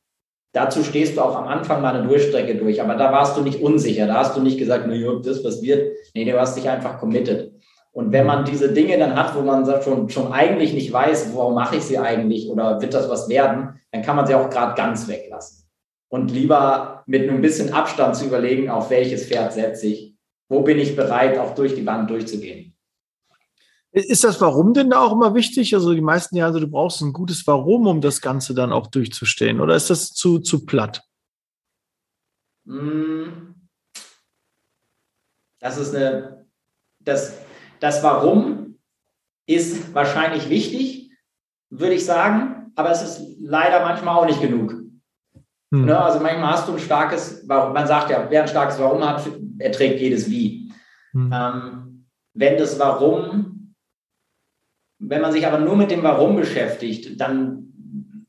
Dazu 0.54 0.84
stehst 0.84 1.18
du 1.18 1.22
auch 1.22 1.36
am 1.36 1.48
Anfang 1.48 1.82
mal 1.82 1.96
eine 1.96 2.08
Durchstrecke 2.08 2.56
durch, 2.56 2.82
aber 2.82 2.96
da 2.96 3.12
warst 3.12 3.36
du 3.38 3.42
nicht 3.42 3.62
unsicher, 3.62 4.08
da 4.08 4.20
hast 4.20 4.38
du 4.38 4.42
nicht 4.42 4.60
gesagt, 4.60 4.88
naja, 4.88 5.12
das 5.24 5.44
was 5.44 5.62
wird. 5.64 5.94
Nee, 6.14 6.26
du 6.26 6.40
hast 6.40 6.56
dich 6.56 6.70
einfach 6.70 7.00
committed. 7.00 7.52
Und 7.98 8.12
wenn 8.12 8.28
man 8.28 8.46
diese 8.46 8.72
Dinge 8.72 8.98
dann 8.98 9.16
hat, 9.16 9.36
wo 9.36 9.42
man 9.42 9.66
schon, 9.82 10.10
schon 10.10 10.32
eigentlich 10.32 10.74
nicht 10.74 10.94
weiß, 10.94 11.36
warum 11.36 11.56
mache 11.56 11.78
ich 11.78 11.84
sie 11.84 11.98
eigentlich 11.98 12.48
oder 12.48 12.80
wird 12.80 12.94
das 12.94 13.10
was 13.10 13.28
werden, 13.28 13.80
dann 13.92 14.02
kann 14.04 14.16
man 14.16 14.28
sie 14.28 14.36
auch 14.36 14.50
gerade 14.50 14.76
ganz 14.76 15.08
weglassen. 15.08 15.68
Und 16.10 16.30
lieber 16.32 17.04
mit 17.08 17.28
ein 17.30 17.42
bisschen 17.42 17.74
Abstand 17.74 18.16
zu 18.16 18.26
überlegen, 18.26 18.70
auf 18.70 18.90
welches 18.90 19.26
Pferd 19.26 19.54
setze 19.54 19.88
ich 19.88 20.18
wo 20.50 20.62
bin 20.62 20.80
ich 20.80 20.96
bereit, 20.96 21.38
auch 21.38 21.56
durch 21.56 21.76
die 21.76 21.86
Wand 21.86 22.10
durchzugehen. 22.10 22.74
Ist 23.92 24.24
das 24.24 24.40
Warum 24.42 24.74
denn 24.74 24.90
da 24.90 25.00
auch 25.00 25.14
immer 25.14 25.34
wichtig? 25.34 25.74
Also 25.74 25.94
die 25.94 26.02
meisten 26.02 26.36
ja, 26.36 26.46
also 26.46 26.60
du 26.60 26.68
brauchst 26.68 27.02
ein 27.02 27.14
gutes 27.14 27.46
Warum, 27.48 27.88
um 27.88 28.02
das 28.02 28.22
Ganze 28.22 28.54
dann 28.54 28.72
auch 28.72 28.88
durchzustehen. 28.88 29.60
Oder 29.60 29.76
ist 29.76 29.90
das 29.90 30.14
zu, 30.14 30.40
zu 30.40 30.66
platt? 30.66 31.04
Hm. 32.66 33.56
Das 35.60 35.78
ist 35.78 35.96
eine, 35.96 36.46
das, 37.00 37.34
das 37.80 38.04
Warum 38.04 38.80
ist 39.46 39.94
wahrscheinlich 39.94 40.50
wichtig, 40.50 41.12
würde 41.70 41.96
ich 41.96 42.06
sagen, 42.06 42.72
aber 42.76 42.92
es 42.92 43.02
ist 43.02 43.22
leider 43.40 43.82
manchmal 43.82 44.18
auch 44.18 44.26
nicht 44.26 44.42
genug. 44.42 44.72
Hm. 45.72 45.86
Ne? 45.86 46.00
Also 46.00 46.20
manchmal 46.20 46.52
hast 46.52 46.68
du 46.68 46.74
ein 46.74 46.80
starkes, 46.80 47.46
man 47.46 47.88
sagt 47.88 48.10
ja, 48.10 48.28
wer 48.30 48.44
ein 48.44 48.48
starkes 48.48 48.80
Warum 48.80 49.04
hat, 49.08 49.28
erträgt 49.60 50.00
jedes 50.00 50.30
Wie. 50.30 50.72
Hm. 51.14 51.32
Ähm, 51.34 52.08
wenn 52.34 52.58
das 52.58 52.78
Warum, 52.80 53.76
wenn 55.00 55.22
man 55.22 55.32
sich 55.32 55.46
aber 55.46 55.60
nur 55.60 55.76
mit 55.76 55.92
dem 55.92 56.04
Warum 56.04 56.36
beschäftigt, 56.36 57.20
dann, 57.20 58.28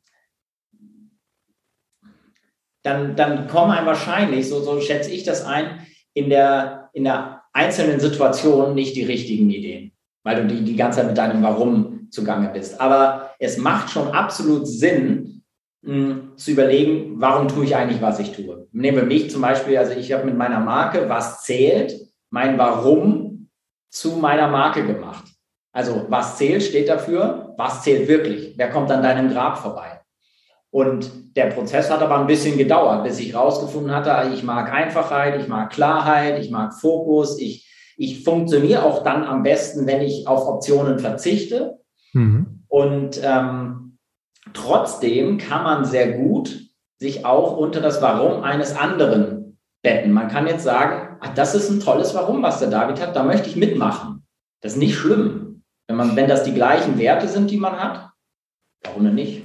dann, 2.83 3.17
dann 3.17 3.49
kommen 3.49 3.73
einem 3.73 3.87
wahrscheinlich, 3.87 4.49
so, 4.49 4.61
so 4.63 4.81
schätze 4.81 5.11
ich 5.11 5.25
das 5.25 5.45
ein, 5.45 5.87
in 6.15 6.31
der, 6.31 6.91
in 6.93 7.05
der 7.05 7.38
einzelnen 7.59 8.01
Situation 8.01 8.75
nicht 8.75 8.97
die 8.97 9.05
richtigen 9.05 9.51
Ideen, 9.51 9.93
weil 10.25 10.43
du 10.43 10.55
die, 10.55 10.65
die 10.65 10.77
ganze 10.77 11.01
Zeit 11.01 11.09
mit 11.09 11.19
deinem 11.19 11.43
Warum 11.43 12.09
zugange 12.11 12.49
bist. 12.49 12.81
Aber 12.81 13.31
es 13.39 13.59
macht 13.59 13.91
schon 13.91 14.09
absolut 14.09 14.67
Sinn, 14.67 15.39
zu 15.81 16.51
überlegen, 16.51 17.15
warum 17.21 17.47
tue 17.49 17.65
ich 17.65 17.77
eigentlich, 17.77 18.03
was 18.03 18.19
ich 18.19 18.33
tue. 18.33 18.67
Nehmen 18.73 18.99
wir 18.99 19.05
mich 19.05 19.31
zum 19.31 19.41
Beispiel, 19.41 19.79
also 19.79 19.93
ich 19.93 20.13
habe 20.13 20.25
mit 20.25 20.37
meiner 20.37 20.61
Marke, 20.61 21.09
was 21.09 21.43
zählt, 21.45 21.95
mein 22.31 22.59
Warum 22.59 23.49
zu 23.89 24.17
meiner 24.17 24.49
Marke 24.49 24.85
gemacht. 24.85 25.25
Also 25.73 26.07
was 26.09 26.37
zählt, 26.37 26.63
steht 26.65 26.89
dafür, 26.89 27.55
was 27.57 27.83
zählt 27.83 28.09
wirklich, 28.09 28.55
wer 28.57 28.71
kommt 28.71 28.91
an 28.91 29.03
deinem 29.03 29.31
Grab 29.31 29.59
vorbei. 29.59 29.98
Und 30.71 31.37
der 31.37 31.47
Prozess 31.47 31.91
hat 31.91 32.03
aber 32.03 32.19
ein 32.19 32.27
bisschen 32.27 32.59
gedauert, 32.59 33.05
bis 33.05 33.19
ich 33.19 33.35
rausgefunden 33.35 33.95
hatte, 33.95 34.31
ich 34.35 34.43
mag 34.43 34.73
Einfachheit, 34.73 35.41
ich 35.41 35.49
mag 35.49 35.71
Klarheit, 35.71 36.39
ich 36.39 36.51
mag 36.51 36.75
Fokus, 36.75 37.39
ich, 37.41 37.67
ich 37.97 38.23
funktioniere 38.23 38.85
auch 38.85 39.03
dann 39.03 39.25
am 39.25 39.43
besten, 39.43 39.87
wenn 39.87 40.03
ich 40.03 40.27
auf 40.27 40.47
Optionen 40.47 40.99
verzichte. 40.99 41.79
Mhm. 42.13 42.65
Und 42.69 43.21
ähm, 43.25 43.89
Trotzdem 44.53 45.39
kann 45.39 45.63
man 45.63 45.85
sehr 45.85 46.13
gut 46.13 46.65
sich 46.99 47.25
auch 47.25 47.57
unter 47.57 47.81
das 47.81 48.03
Warum 48.03 48.43
eines 48.43 48.77
anderen 48.77 49.59
betten. 49.83 50.13
Man 50.13 50.29
kann 50.29 50.47
jetzt 50.47 50.65
sagen, 50.65 51.17
ach, 51.21 51.35
das 51.35 51.55
ist 51.55 51.71
ein 51.71 51.81
tolles 51.81 52.15
Warum, 52.15 52.43
was 52.43 52.59
der 52.59 52.71
David 52.71 53.01
hat, 53.01 53.15
da 53.15 53.23
möchte 53.23 53.49
ich 53.49 53.57
mitmachen. 53.57 54.27
Das 54.61 54.73
ist 54.73 54.79
nicht 54.79 54.97
schlimm. 54.97 55.63
Wenn, 55.87 55.97
man, 55.97 56.17
wenn 56.17 56.29
das 56.29 56.43
die 56.43 56.55
gleichen 56.55 56.99
Werte 56.99 57.29
sind, 57.29 57.51
die 57.51 57.57
man 57.57 57.79
hat, 57.79 58.11
warum 58.85 59.05
denn 59.05 59.15
nicht? 59.15 59.45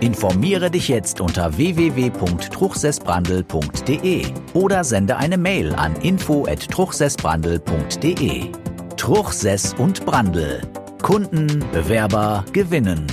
Informiere 0.00 0.70
dich 0.70 0.88
jetzt 0.88 1.20
unter 1.20 1.56
www.truchsessbrandl.de 1.56 4.26
oder 4.54 4.84
sende 4.84 5.16
eine 5.16 5.38
Mail 5.38 5.74
an 5.74 5.96
info@truchsessbrandl.de. 5.96 8.52
Truchsess 8.96 9.74
und 9.74 10.06
Brandl. 10.06 10.60
Kunden, 11.02 11.64
Bewerber 11.72 12.44
gewinnen. 12.52 13.06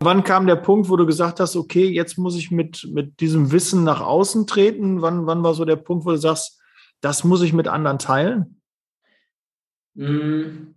Wann 0.00 0.24
kam 0.24 0.46
der 0.46 0.56
Punkt, 0.56 0.88
wo 0.88 0.96
du 0.96 1.06
gesagt 1.06 1.40
hast, 1.40 1.56
okay, 1.56 1.86
jetzt 1.86 2.18
muss 2.18 2.36
ich 2.36 2.50
mit, 2.50 2.88
mit 2.92 3.20
diesem 3.20 3.52
Wissen 3.52 3.84
nach 3.84 4.00
außen 4.00 4.46
treten? 4.46 5.02
Wann, 5.02 5.26
wann 5.26 5.42
war 5.42 5.54
so 5.54 5.64
der 5.64 5.76
Punkt, 5.76 6.06
wo 6.06 6.10
du 6.10 6.16
sagst, 6.16 6.60
das 7.00 7.22
muss 7.22 7.42
ich 7.42 7.52
mit 7.52 7.68
anderen 7.68 7.98
teilen? 7.98 8.60
Hm, 9.96 10.74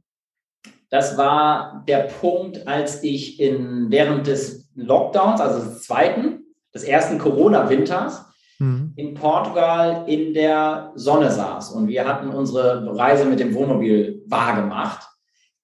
das 0.94 1.18
war 1.18 1.84
der 1.88 2.08
Punkt, 2.22 2.68
als 2.68 3.02
ich 3.04 3.40
in, 3.40 3.88
während 3.90 4.28
des 4.28 4.70
Lockdowns, 4.76 5.42
also 5.42 5.68
des 5.68 5.82
zweiten, 5.82 6.44
des 6.72 6.84
ersten 6.84 7.18
Corona-Winters, 7.18 8.24
mhm. 8.60 8.94
in 8.96 9.16
Portugal 9.16 10.04
in 10.06 10.36
der 10.36 10.92
Sonne 10.94 11.32
saß. 11.32 11.72
Und 11.72 11.88
wir 11.88 12.08
hatten 12.08 12.30
unsere 12.30 12.96
Reise 12.96 13.26
mit 13.26 13.40
dem 13.40 13.56
Wohnmobil 13.56 14.22
wahrgemacht 14.28 15.10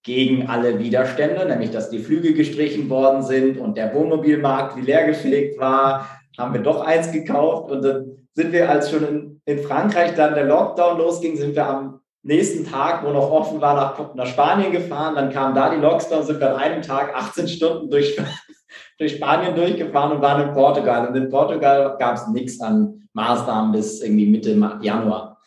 gegen 0.01 0.48
alle 0.48 0.79
Widerstände, 0.79 1.45
nämlich 1.45 1.69
dass 1.69 1.91
die 1.91 2.00
Flüge 2.00 2.33
gestrichen 2.33 2.89
worden 2.89 3.21
sind 3.21 3.59
und 3.59 3.77
der 3.77 3.93
Wohnmobilmarkt 3.93 4.77
wie 4.77 4.81
leergefegt 4.81 5.59
war, 5.59 6.09
haben 6.39 6.55
wir 6.55 6.62
doch 6.62 6.81
eins 6.83 7.12
gekauft 7.12 7.69
und 7.69 7.83
dann 7.83 8.27
sind 8.33 8.51
wir, 8.51 8.67
als 8.67 8.89
schon 8.89 9.07
in, 9.07 9.41
in 9.45 9.59
Frankreich 9.59 10.15
dann 10.15 10.33
der 10.33 10.45
Lockdown 10.45 10.98
losging, 10.98 11.38
sind 11.38 11.55
wir 11.55 11.67
am 11.67 12.00
nächsten 12.24 12.66
Tag, 12.66 13.04
wo 13.04 13.12
noch 13.12 13.32
offen 13.32 13.62
war, 13.62 13.76
nach, 13.76 14.16
nach 14.16 14.26
Spanien 14.28 14.72
gefahren. 14.72 15.16
Dann 15.16 15.32
kam 15.32 15.54
da 15.54 15.74
die 15.74 15.82
Lockdown, 15.82 16.24
sind 16.24 16.40
wir 16.40 16.54
an 16.54 16.62
einem 16.62 16.82
Tag 16.82 17.16
18 17.16 17.48
Stunden 17.48 17.90
durch, 17.90 18.20
durch 18.98 19.16
Spanien 19.16 19.56
durchgefahren 19.56 20.14
und 20.14 20.22
waren 20.22 20.50
in 20.50 20.54
Portugal. 20.54 21.08
Und 21.08 21.16
in 21.16 21.30
Portugal 21.30 21.96
gab 21.98 22.16
es 22.16 22.28
nichts 22.28 22.60
an 22.60 23.08
Maßnahmen 23.14 23.72
bis 23.72 24.02
irgendwie 24.02 24.28
Mitte 24.28 24.52
Januar. 24.82 25.42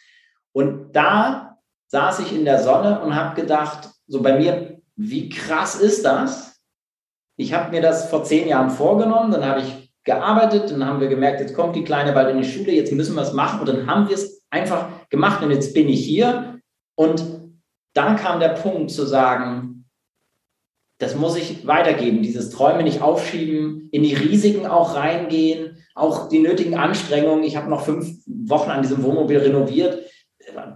Und 0.53 0.93
da 0.93 1.59
saß 1.89 2.21
ich 2.21 2.35
in 2.35 2.45
der 2.45 2.59
Sonne 2.59 3.01
und 3.01 3.15
habe 3.15 3.41
gedacht, 3.41 3.91
so 4.07 4.23
bei 4.23 4.39
mir, 4.39 4.81
wie 4.97 5.29
krass 5.29 5.77
ist 5.77 6.05
das? 6.05 6.61
Ich 7.37 7.53
habe 7.53 7.71
mir 7.71 7.81
das 7.81 8.11
vor 8.11 8.25
zehn 8.25 8.49
Jahren 8.49 8.71
vorgenommen, 8.71 9.33
dann 9.33 9.45
habe 9.45 9.61
ich 9.61 9.93
gearbeitet, 10.05 10.71
dann 10.71 10.85
haben 10.85 11.01
wir 11.01 11.09
gemerkt, 11.09 11.41
jetzt 11.41 11.55
kommt 11.55 11.77
die 11.77 11.85
Kleine 11.85 12.13
bald 12.13 12.31
in 12.31 12.43
die 12.43 12.49
Schule, 12.49 12.73
jetzt 12.73 12.93
müssen 12.93 13.15
wir 13.15 13.23
es 13.23 13.33
machen 13.33 13.61
und 13.61 13.69
dann 13.69 13.87
haben 13.87 14.09
wir 14.09 14.17
es 14.17 14.45
einfach 14.51 14.89
gemacht 15.11 15.43
und 15.43 15.51
jetzt 15.51 15.75
bin 15.75 15.89
ich 15.89 16.05
hier 16.05 16.61
und 16.95 17.25
dann 17.95 18.17
kam 18.17 18.41
der 18.41 18.51
Punkt 18.51 18.91
zu 18.91 19.07
sagen, 19.07 19.73
das 20.99 21.17
muss 21.17 21.37
ich 21.37 21.67
weitergeben, 21.67 22.23
dieses 22.23 22.51
Träume 22.51 22.85
nicht 22.85 23.03
aufschieben, 23.03 23.89
in 23.91 24.03
die 24.03 24.15
Risiken 24.15 24.67
auch 24.67 24.95
reingehen, 24.95 25.77
auch 25.95 26.29
die 26.29 26.39
nötigen 26.39 26.77
Anstrengungen. 26.77 27.45
Ich 27.45 27.57
habe 27.57 27.69
noch 27.69 27.85
fünf 27.85 28.23
Wochen 28.27 28.71
an 28.71 28.83
diesem 28.83 29.03
Wohnmobil 29.03 29.39
renoviert, 29.39 30.09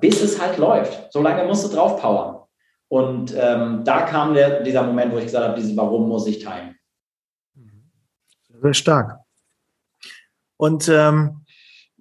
bis 0.01 0.23
es 0.23 0.41
halt 0.41 0.59
läuft. 0.59 1.13
So 1.13 1.23
lange 1.23 1.45
musst 1.47 1.65
du 1.65 1.75
drauf 1.75 2.01
powern. 2.01 2.43
Und 2.89 3.35
ähm, 3.37 3.83
da 3.85 4.03
kam 4.03 4.35
der, 4.35 4.63
dieser 4.63 4.83
Moment, 4.83 5.13
wo 5.13 5.19
ich 5.19 5.25
gesagt 5.25 5.47
habe, 5.47 5.57
dieses 5.57 5.77
Warum 5.77 6.09
muss 6.09 6.27
ich 6.27 6.43
teilen. 6.43 6.77
Sehr 8.49 8.75
stark. 8.75 9.21
Und 10.57 10.89
ähm, 10.89 11.46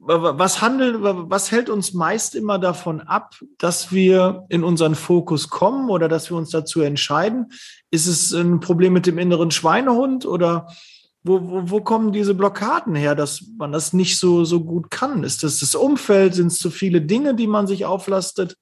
was 0.07 0.61
handelt, 0.61 0.97
was 1.01 1.51
hält 1.51 1.69
uns 1.69 1.93
meist 1.93 2.35
immer 2.35 2.59
davon 2.59 3.01
ab, 3.01 3.35
dass 3.57 3.91
wir 3.91 4.45
in 4.49 4.63
unseren 4.63 4.93
Fokus 4.93 5.49
kommen 5.49 5.89
oder 5.89 6.07
dass 6.07 6.29
wir 6.29 6.37
uns 6.37 6.51
dazu 6.51 6.81
entscheiden? 6.81 7.51
Ist 7.89 8.05
es 8.05 8.31
ein 8.31 8.59
Problem 8.59 8.93
mit 8.93 9.07
dem 9.07 9.17
inneren 9.17 9.49
Schweinehund 9.49 10.25
oder 10.25 10.67
wo, 11.23 11.41
wo, 11.41 11.69
wo 11.71 11.81
kommen 11.81 12.11
diese 12.11 12.35
Blockaden 12.35 12.93
her, 12.93 13.15
dass 13.15 13.43
man 13.57 13.71
das 13.71 13.93
nicht 13.93 14.19
so, 14.19 14.45
so 14.45 14.63
gut 14.63 14.91
kann? 14.91 15.23
Ist 15.23 15.41
das 15.41 15.59
das 15.59 15.73
Umfeld? 15.73 16.35
Sind 16.35 16.47
es 16.47 16.59
zu 16.59 16.69
viele 16.69 17.01
Dinge, 17.01 17.33
die 17.33 17.47
man 17.47 17.65
sich 17.65 17.85
auflastet? 17.85 18.55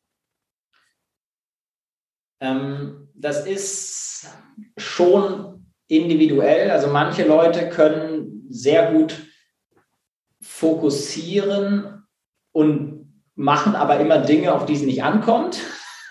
Ähm, 2.39 3.09
das 3.15 3.45
ist 3.45 4.29
schon 4.77 5.65
individuell. 5.87 6.71
Also 6.71 6.87
manche 6.87 7.27
Leute 7.27 7.67
können 7.67 8.47
sehr 8.49 8.93
gut 8.93 9.13
fokussieren 10.43 12.05
und 12.51 13.23
machen 13.35 13.75
aber 13.75 13.99
immer 13.99 14.19
Dinge, 14.19 14.53
auf 14.53 14.65
die 14.65 14.73
es 14.73 14.83
nicht 14.83 15.03
ankommt. 15.03 15.59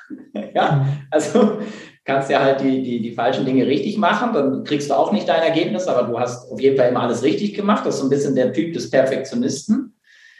ja, 0.55 0.87
also 1.11 1.59
kannst 2.05 2.31
ja 2.31 2.41
halt 2.41 2.61
die, 2.61 2.83
die, 2.83 3.01
die 3.01 3.13
falschen 3.13 3.45
Dinge 3.45 3.67
richtig 3.67 3.97
machen, 3.97 4.33
dann 4.33 4.65
kriegst 4.65 4.91
du 4.91 4.95
auch 4.95 5.13
nicht 5.13 5.29
dein 5.29 5.43
Ergebnis, 5.43 5.87
aber 5.87 6.09
du 6.09 6.19
hast 6.19 6.51
auf 6.51 6.61
jeden 6.61 6.77
Fall 6.77 6.89
immer 6.89 7.03
alles 7.03 7.23
richtig 7.23 7.55
gemacht. 7.55 7.87
Das 7.87 7.95
ist 7.95 8.01
so 8.01 8.07
ein 8.07 8.11
bisschen 8.11 8.35
der 8.35 8.53
Typ 8.53 8.73
des 8.73 8.91
Perfektionisten. 8.91 9.95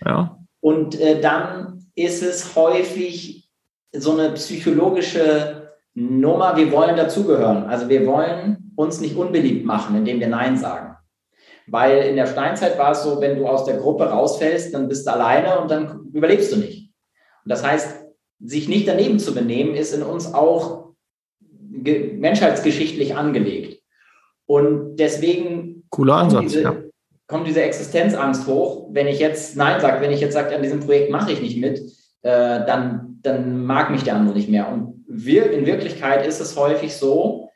Ja. 0.05 0.39
Und 0.61 1.01
äh, 1.01 1.21
dann 1.21 1.87
ist 1.95 2.23
es 2.23 2.57
häufig 2.57 3.49
so 3.95 4.13
eine 4.13 4.31
psychologische 4.31 5.71
Nummer, 5.95 6.57
wir 6.57 6.73
wollen 6.73 6.97
dazugehören. 6.97 7.65
Also 7.65 7.89
wir 7.89 8.07
wollen 8.07 8.73
uns 8.77 9.01
nicht 9.01 9.17
unbeliebt 9.17 9.67
machen, 9.67 9.95
indem 9.95 10.21
wir 10.21 10.29
Nein 10.29 10.57
sagen. 10.57 10.92
Weil 11.67 11.99
in 12.05 12.17
der 12.17 12.27
Steinzeit 12.27 12.79
war 12.79 12.93
es 12.93 13.03
so, 13.03 13.21
wenn 13.21 13.39
du 13.39 13.47
aus 13.47 13.65
der 13.65 13.77
Gruppe 13.77 14.05
rausfällst, 14.05 14.75
dann 14.75 14.89
bist 14.89 15.07
du 15.07 15.13
alleine 15.13 15.61
und 15.61 15.71
dann 15.71 16.11
überlebst 16.13 16.53
du 16.53 16.57
nicht. 16.57 16.93
Und 17.45 17.51
das 17.51 17.65
heißt, 17.65 18.05
sich 18.41 18.69
nicht 18.69 18.89
daneben 18.89 19.19
zu 19.19 19.35
benehmen, 19.35 19.75
ist 19.75 19.95
in 19.95 20.03
uns 20.03 20.33
auch 20.35 20.95
menschheitsgeschichtlich 21.61 23.17
angelegt. 23.17 23.83
Und 24.47 24.97
deswegen 24.97 25.85
Cooler 25.91 26.17
Ansatz, 26.17 26.43
diese, 26.43 26.63
ja. 26.63 26.77
kommt 27.27 27.47
diese 27.47 27.63
Existenzangst 27.63 28.47
hoch. 28.47 28.89
Wenn 28.93 29.07
ich 29.07 29.19
jetzt 29.19 29.57
Nein 29.57 29.81
sage, 29.81 30.01
wenn 30.01 30.13
ich 30.13 30.21
jetzt 30.21 30.35
sage, 30.35 30.55
an 30.55 30.63
diesem 30.63 30.81
Projekt 30.81 31.11
mache 31.11 31.33
ich 31.33 31.41
nicht 31.41 31.59
mit, 31.59 31.79
äh, 32.23 32.65
dann, 32.67 33.19
dann 33.23 33.65
mag 33.65 33.91
mich 33.91 34.03
der 34.03 34.17
andere 34.17 34.37
nicht 34.37 34.49
mehr. 34.49 34.69
Und 34.69 35.05
wir, 35.07 35.51
in 35.53 35.67
Wirklichkeit 35.67 36.27
ist 36.27 36.41
es 36.41 36.57
häufig 36.57 36.95
so, 36.95 37.51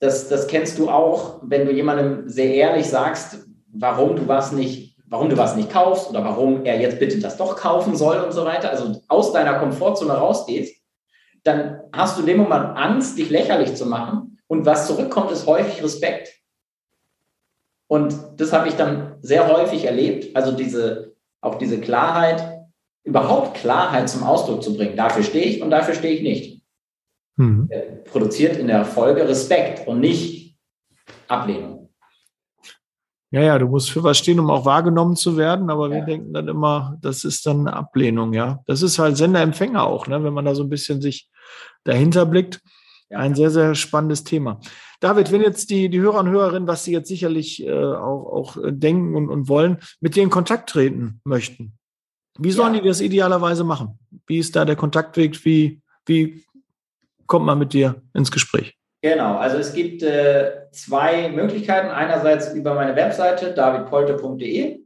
dass 0.00 0.28
das 0.28 0.46
kennst 0.46 0.78
du 0.78 0.90
auch, 0.90 1.40
wenn 1.42 1.66
du 1.66 1.72
jemandem 1.72 2.28
sehr 2.28 2.54
ehrlich 2.54 2.88
sagst, 2.88 3.46
warum 3.72 4.16
du 4.16 4.26
was 4.26 4.50
nicht, 4.52 4.96
warum 5.06 5.28
du 5.28 5.36
was 5.36 5.56
nicht 5.56 5.70
kaufst 5.70 6.08
oder 6.08 6.24
warum 6.24 6.64
er 6.64 6.80
jetzt 6.80 6.98
bitte 6.98 7.20
das 7.20 7.36
doch 7.36 7.54
kaufen 7.54 7.94
soll 7.94 8.18
und 8.18 8.32
so 8.32 8.44
weiter, 8.44 8.70
also 8.70 9.00
aus 9.08 9.32
deiner 9.32 9.58
Komfortzone 9.58 10.12
rausgehst, 10.12 10.82
dann 11.44 11.80
hast 11.92 12.16
du 12.16 12.22
in 12.22 12.28
dem 12.28 12.38
Moment 12.38 12.76
Angst, 12.76 13.18
dich 13.18 13.30
lächerlich 13.30 13.74
zu 13.74 13.86
machen. 13.86 14.38
Und 14.46 14.66
was 14.66 14.86
zurückkommt, 14.86 15.30
ist 15.30 15.46
häufig 15.46 15.82
Respekt. 15.82 16.40
Und 17.86 18.14
das 18.36 18.52
habe 18.52 18.68
ich 18.68 18.74
dann 18.74 19.16
sehr 19.20 19.48
häufig 19.48 19.84
erlebt. 19.84 20.34
Also 20.34 20.52
diese, 20.52 21.14
auch 21.40 21.56
diese 21.56 21.80
Klarheit, 21.80 22.60
überhaupt 23.04 23.56
Klarheit 23.56 24.08
zum 24.08 24.22
Ausdruck 24.22 24.62
zu 24.62 24.76
bringen. 24.76 24.96
Dafür 24.96 25.22
stehe 25.22 25.44
ich 25.44 25.62
und 25.62 25.70
dafür 25.70 25.94
stehe 25.94 26.14
ich 26.14 26.22
nicht. 26.22 26.59
Mhm. 27.40 27.70
Produziert 28.04 28.58
in 28.58 28.66
der 28.66 28.84
Folge 28.84 29.26
Respekt 29.26 29.88
und 29.88 30.00
nicht 30.00 30.58
Ablehnung. 31.26 31.88
Ja, 33.30 33.42
ja, 33.42 33.58
du 33.58 33.66
musst 33.66 33.90
für 33.90 34.02
was 34.02 34.18
stehen, 34.18 34.40
um 34.40 34.50
auch 34.50 34.64
wahrgenommen 34.66 35.16
zu 35.16 35.36
werden, 35.36 35.70
aber 35.70 35.88
ja. 35.88 35.94
wir 35.94 36.02
denken 36.02 36.34
dann 36.34 36.48
immer, 36.48 36.98
das 37.00 37.24
ist 37.24 37.46
dann 37.46 37.60
eine 37.60 37.74
Ablehnung, 37.74 38.34
ja. 38.34 38.60
Das 38.66 38.82
ist 38.82 38.98
halt 38.98 39.16
Sender-Empfänger 39.16 39.84
auch, 39.84 40.06
ne, 40.06 40.22
wenn 40.22 40.34
man 40.34 40.44
da 40.44 40.54
so 40.54 40.64
ein 40.64 40.68
bisschen 40.68 41.00
sich 41.00 41.30
dahinter 41.84 42.26
blickt. 42.26 42.60
Ja. 43.08 43.18
Ein 43.18 43.34
sehr, 43.34 43.50
sehr 43.50 43.74
spannendes 43.74 44.22
Thema. 44.24 44.60
David, 45.00 45.32
wenn 45.32 45.40
jetzt 45.40 45.70
die, 45.70 45.88
die 45.88 46.00
Hörer 46.00 46.20
und 46.20 46.28
Hörerinnen, 46.28 46.68
was 46.68 46.84
sie 46.84 46.92
jetzt 46.92 47.08
sicherlich 47.08 47.64
äh, 47.64 47.72
auch, 47.72 48.32
auch 48.32 48.56
denken 48.64 49.16
und, 49.16 49.30
und 49.30 49.48
wollen, 49.48 49.78
mit 50.00 50.14
dir 50.14 50.22
in 50.22 50.30
Kontakt 50.30 50.68
treten 50.68 51.20
möchten, 51.24 51.78
wie 52.38 52.50
sollen 52.50 52.74
ja. 52.74 52.80
die 52.80 52.88
das 52.88 53.00
idealerweise 53.00 53.64
machen? 53.64 53.98
Wie 54.26 54.38
ist 54.38 54.54
da 54.56 54.64
der 54.64 54.76
Kontaktweg? 54.76 55.44
Wie, 55.44 55.80
wie 56.06 56.44
kommt 57.30 57.46
man 57.46 57.58
mit 57.58 57.72
dir 57.72 58.02
ins 58.12 58.30
Gespräch? 58.30 58.76
Genau, 59.02 59.36
also 59.36 59.56
es 59.56 59.72
gibt 59.72 60.02
äh, 60.02 60.66
zwei 60.72 61.30
Möglichkeiten. 61.30 61.88
Einerseits 61.88 62.52
über 62.52 62.74
meine 62.74 62.94
Webseite 62.96 63.52
davidpolte.de. 63.54 64.80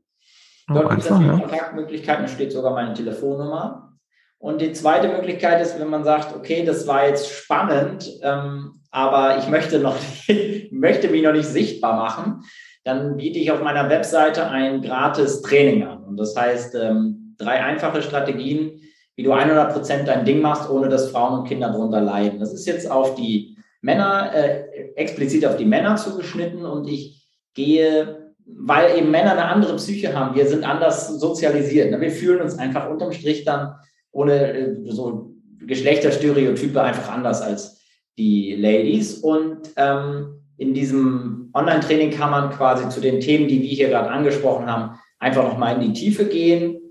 Dort 0.68 0.90
gibt 0.90 1.02
es 1.02 1.08
ja. 1.08 1.38
Kontaktmöglichkeiten, 1.38 2.28
steht 2.28 2.52
sogar 2.52 2.72
meine 2.72 2.94
Telefonnummer. 2.94 3.94
Und 4.38 4.60
die 4.60 4.72
zweite 4.72 5.08
Möglichkeit 5.08 5.60
ist, 5.62 5.80
wenn 5.80 5.88
man 5.88 6.04
sagt, 6.04 6.36
okay, 6.36 6.64
das 6.64 6.86
war 6.86 7.08
jetzt 7.08 7.30
spannend, 7.30 8.10
ähm, 8.22 8.82
aber 8.90 9.38
ich 9.38 9.48
möchte, 9.48 9.78
noch 9.78 9.96
nicht, 10.28 10.70
möchte 10.72 11.08
mich 11.08 11.22
noch 11.22 11.32
nicht 11.32 11.48
sichtbar 11.48 11.96
machen, 11.96 12.42
dann 12.84 13.16
biete 13.16 13.38
ich 13.38 13.50
auf 13.50 13.62
meiner 13.62 13.88
Webseite 13.88 14.46
ein 14.48 14.82
gratis 14.82 15.40
Training 15.40 15.84
an. 15.84 16.04
Und 16.04 16.18
das 16.18 16.36
heißt, 16.36 16.74
ähm, 16.74 17.34
drei 17.38 17.62
einfache 17.62 18.02
Strategien, 18.02 18.80
wie 19.16 19.22
du 19.22 19.32
100 19.32 19.72
Prozent 19.72 20.08
dein 20.08 20.24
Ding 20.24 20.40
machst, 20.40 20.68
ohne 20.68 20.88
dass 20.88 21.10
Frauen 21.10 21.40
und 21.40 21.48
Kinder 21.48 21.68
darunter 21.68 22.00
leiden. 22.00 22.40
Das 22.40 22.52
ist 22.52 22.66
jetzt 22.66 22.90
auf 22.90 23.14
die 23.14 23.56
Männer, 23.80 24.32
äh, 24.34 24.92
explizit 24.96 25.44
auf 25.46 25.56
die 25.56 25.64
Männer 25.64 25.96
zugeschnitten 25.96 26.64
und 26.64 26.88
ich 26.88 27.28
gehe, 27.54 28.32
weil 28.46 28.96
eben 28.98 29.10
Männer 29.10 29.32
eine 29.32 29.44
andere 29.44 29.76
Psyche 29.76 30.14
haben, 30.14 30.34
wir 30.34 30.46
sind 30.46 30.64
anders 30.64 31.20
sozialisiert. 31.20 31.90
Ne? 31.90 32.00
Wir 32.00 32.10
fühlen 32.10 32.40
uns 32.40 32.58
einfach 32.58 32.88
unterm 32.88 33.12
Strich 33.12 33.44
dann 33.44 33.74
ohne 34.10 34.52
äh, 34.52 34.74
so 34.86 35.34
Geschlechterstereotype 35.60 36.82
einfach 36.82 37.12
anders 37.12 37.42
als 37.42 37.80
die 38.16 38.54
Ladies. 38.56 39.18
Und 39.18 39.70
ähm, 39.76 40.40
in 40.56 40.74
diesem 40.74 41.50
Online-Training 41.52 42.10
kann 42.10 42.30
man 42.30 42.50
quasi 42.50 42.88
zu 42.88 43.00
den 43.00 43.20
Themen, 43.20 43.48
die 43.48 43.60
wir 43.60 43.68
hier 43.68 43.88
gerade 43.88 44.10
angesprochen 44.10 44.66
haben, 44.66 44.98
einfach 45.18 45.44
nochmal 45.44 45.74
in 45.74 45.92
die 45.92 46.00
Tiefe 46.00 46.26
gehen. 46.26 46.83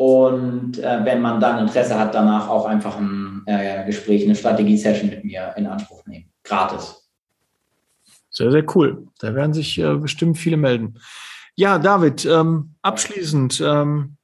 Und 0.00 0.78
äh, 0.78 1.04
wenn 1.04 1.20
man 1.20 1.40
dann 1.40 1.58
Interesse 1.58 1.98
hat, 1.98 2.14
danach 2.14 2.48
auch 2.48 2.64
einfach 2.64 2.96
ein 2.96 3.42
äh, 3.44 3.84
Gespräch, 3.84 4.24
eine 4.24 4.34
Strategie-Session 4.34 5.10
mit 5.10 5.24
mir 5.24 5.52
in 5.58 5.66
Anspruch 5.66 6.06
nehmen 6.06 6.32
gratis. 6.42 7.06
Sehr, 8.30 8.50
sehr 8.50 8.64
cool. 8.74 9.08
Da 9.18 9.34
werden 9.34 9.52
sich 9.52 9.78
äh, 9.78 9.96
bestimmt 9.96 10.38
viele 10.38 10.56
melden. 10.56 10.98
Ja, 11.54 11.78
David, 11.78 12.24
ähm, 12.24 12.76
abschließend, 12.80 13.60
ähm, 13.60 14.16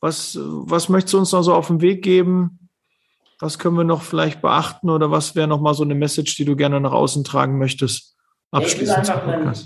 was, 0.00 0.38
was 0.40 0.88
möchtest 0.88 1.12
du 1.12 1.18
uns 1.18 1.32
noch 1.32 1.42
so 1.42 1.52
auf 1.52 1.66
den 1.66 1.82
Weg 1.82 2.02
geben? 2.02 2.70
Was 3.40 3.58
können 3.58 3.76
wir 3.76 3.84
noch 3.84 4.00
vielleicht 4.00 4.40
beachten 4.40 4.88
oder 4.88 5.10
was 5.10 5.36
wäre 5.36 5.48
noch 5.48 5.60
mal 5.60 5.74
so 5.74 5.82
eine 5.82 5.94
Message, 5.94 6.34
die 6.36 6.46
du 6.46 6.56
gerne 6.56 6.80
nach 6.80 6.92
außen 6.92 7.24
tragen 7.24 7.58
möchtest? 7.58 8.16
Abschließend. 8.52 9.12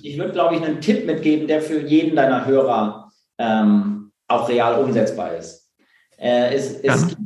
Ich, 0.02 0.14
ich 0.14 0.18
würde, 0.18 0.32
glaube 0.32 0.56
ich, 0.56 0.62
einen 0.62 0.80
Tipp 0.80 1.06
mitgeben, 1.06 1.46
der 1.46 1.62
für 1.62 1.80
jeden 1.86 2.16
deiner 2.16 2.44
Hörer 2.44 3.12
ähm, 3.38 3.97
auch 4.28 4.48
real 4.48 4.82
umsetzbar 4.82 5.36
ist. 5.36 5.72
Äh, 6.18 6.54
es, 6.54 6.80
es 6.80 7.08
gibt 7.08 7.18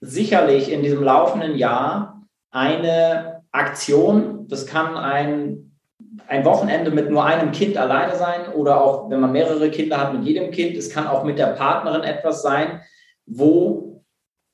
sicherlich 0.00 0.72
in 0.72 0.82
diesem 0.82 1.02
laufenden 1.02 1.56
Jahr 1.56 2.26
eine 2.50 3.42
Aktion. 3.52 4.48
Das 4.48 4.66
kann 4.66 4.96
ein, 4.96 5.76
ein 6.26 6.44
Wochenende 6.44 6.90
mit 6.90 7.10
nur 7.10 7.24
einem 7.24 7.52
Kind 7.52 7.76
alleine 7.76 8.16
sein 8.16 8.52
oder 8.54 8.82
auch, 8.82 9.10
wenn 9.10 9.20
man 9.20 9.32
mehrere 9.32 9.70
Kinder 9.70 9.98
hat, 9.98 10.14
mit 10.14 10.24
jedem 10.24 10.50
Kind. 10.50 10.76
Es 10.76 10.90
kann 10.90 11.06
auch 11.06 11.24
mit 11.24 11.38
der 11.38 11.48
Partnerin 11.48 12.02
etwas 12.02 12.42
sein, 12.42 12.80
wo 13.26 14.04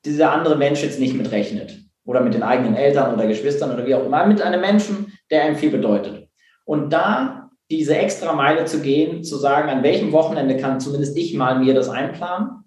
dieser 0.05 0.31
andere 0.31 0.55
Mensch 0.55 0.83
jetzt 0.83 0.99
nicht 0.99 1.15
mitrechnet 1.15 1.79
oder 2.05 2.21
mit 2.21 2.33
den 2.33 2.43
eigenen 2.43 2.75
Eltern 2.75 3.13
oder 3.13 3.27
Geschwistern 3.27 3.73
oder 3.73 3.85
wie 3.85 3.95
auch 3.95 4.05
immer, 4.05 4.25
mit 4.25 4.41
einem 4.41 4.61
Menschen, 4.61 5.17
der 5.29 5.43
einem 5.43 5.55
viel 5.55 5.71
bedeutet. 5.71 6.29
Und 6.65 6.91
da 6.91 7.46
diese 7.69 7.97
extra 7.97 8.33
Meile 8.33 8.65
zu 8.65 8.81
gehen, 8.81 9.23
zu 9.23 9.37
sagen, 9.37 9.69
an 9.69 9.83
welchem 9.83 10.11
Wochenende 10.11 10.57
kann 10.57 10.79
zumindest 10.79 11.17
ich 11.17 11.33
mal 11.33 11.59
mir 11.59 11.73
das 11.73 11.89
einplanen 11.89 12.63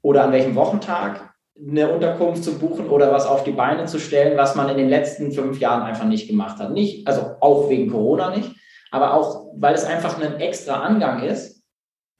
oder 0.00 0.24
an 0.24 0.32
welchem 0.32 0.54
Wochentag 0.54 1.34
eine 1.58 1.92
Unterkunft 1.92 2.42
zu 2.42 2.58
buchen 2.58 2.88
oder 2.88 3.12
was 3.12 3.26
auf 3.26 3.44
die 3.44 3.52
Beine 3.52 3.84
zu 3.84 3.98
stellen, 3.98 4.38
was 4.38 4.54
man 4.54 4.70
in 4.70 4.78
den 4.78 4.88
letzten 4.88 5.32
fünf 5.32 5.60
Jahren 5.60 5.82
einfach 5.82 6.06
nicht 6.06 6.28
gemacht 6.28 6.58
hat. 6.58 6.72
Nicht, 6.72 7.06
also 7.06 7.36
auch 7.40 7.68
wegen 7.68 7.90
Corona 7.90 8.34
nicht, 8.34 8.50
aber 8.90 9.14
auch, 9.14 9.52
weil 9.56 9.74
es 9.74 9.84
einfach 9.84 10.20
ein 10.20 10.40
extra 10.40 10.80
Angang 10.80 11.22
ist, 11.22 11.62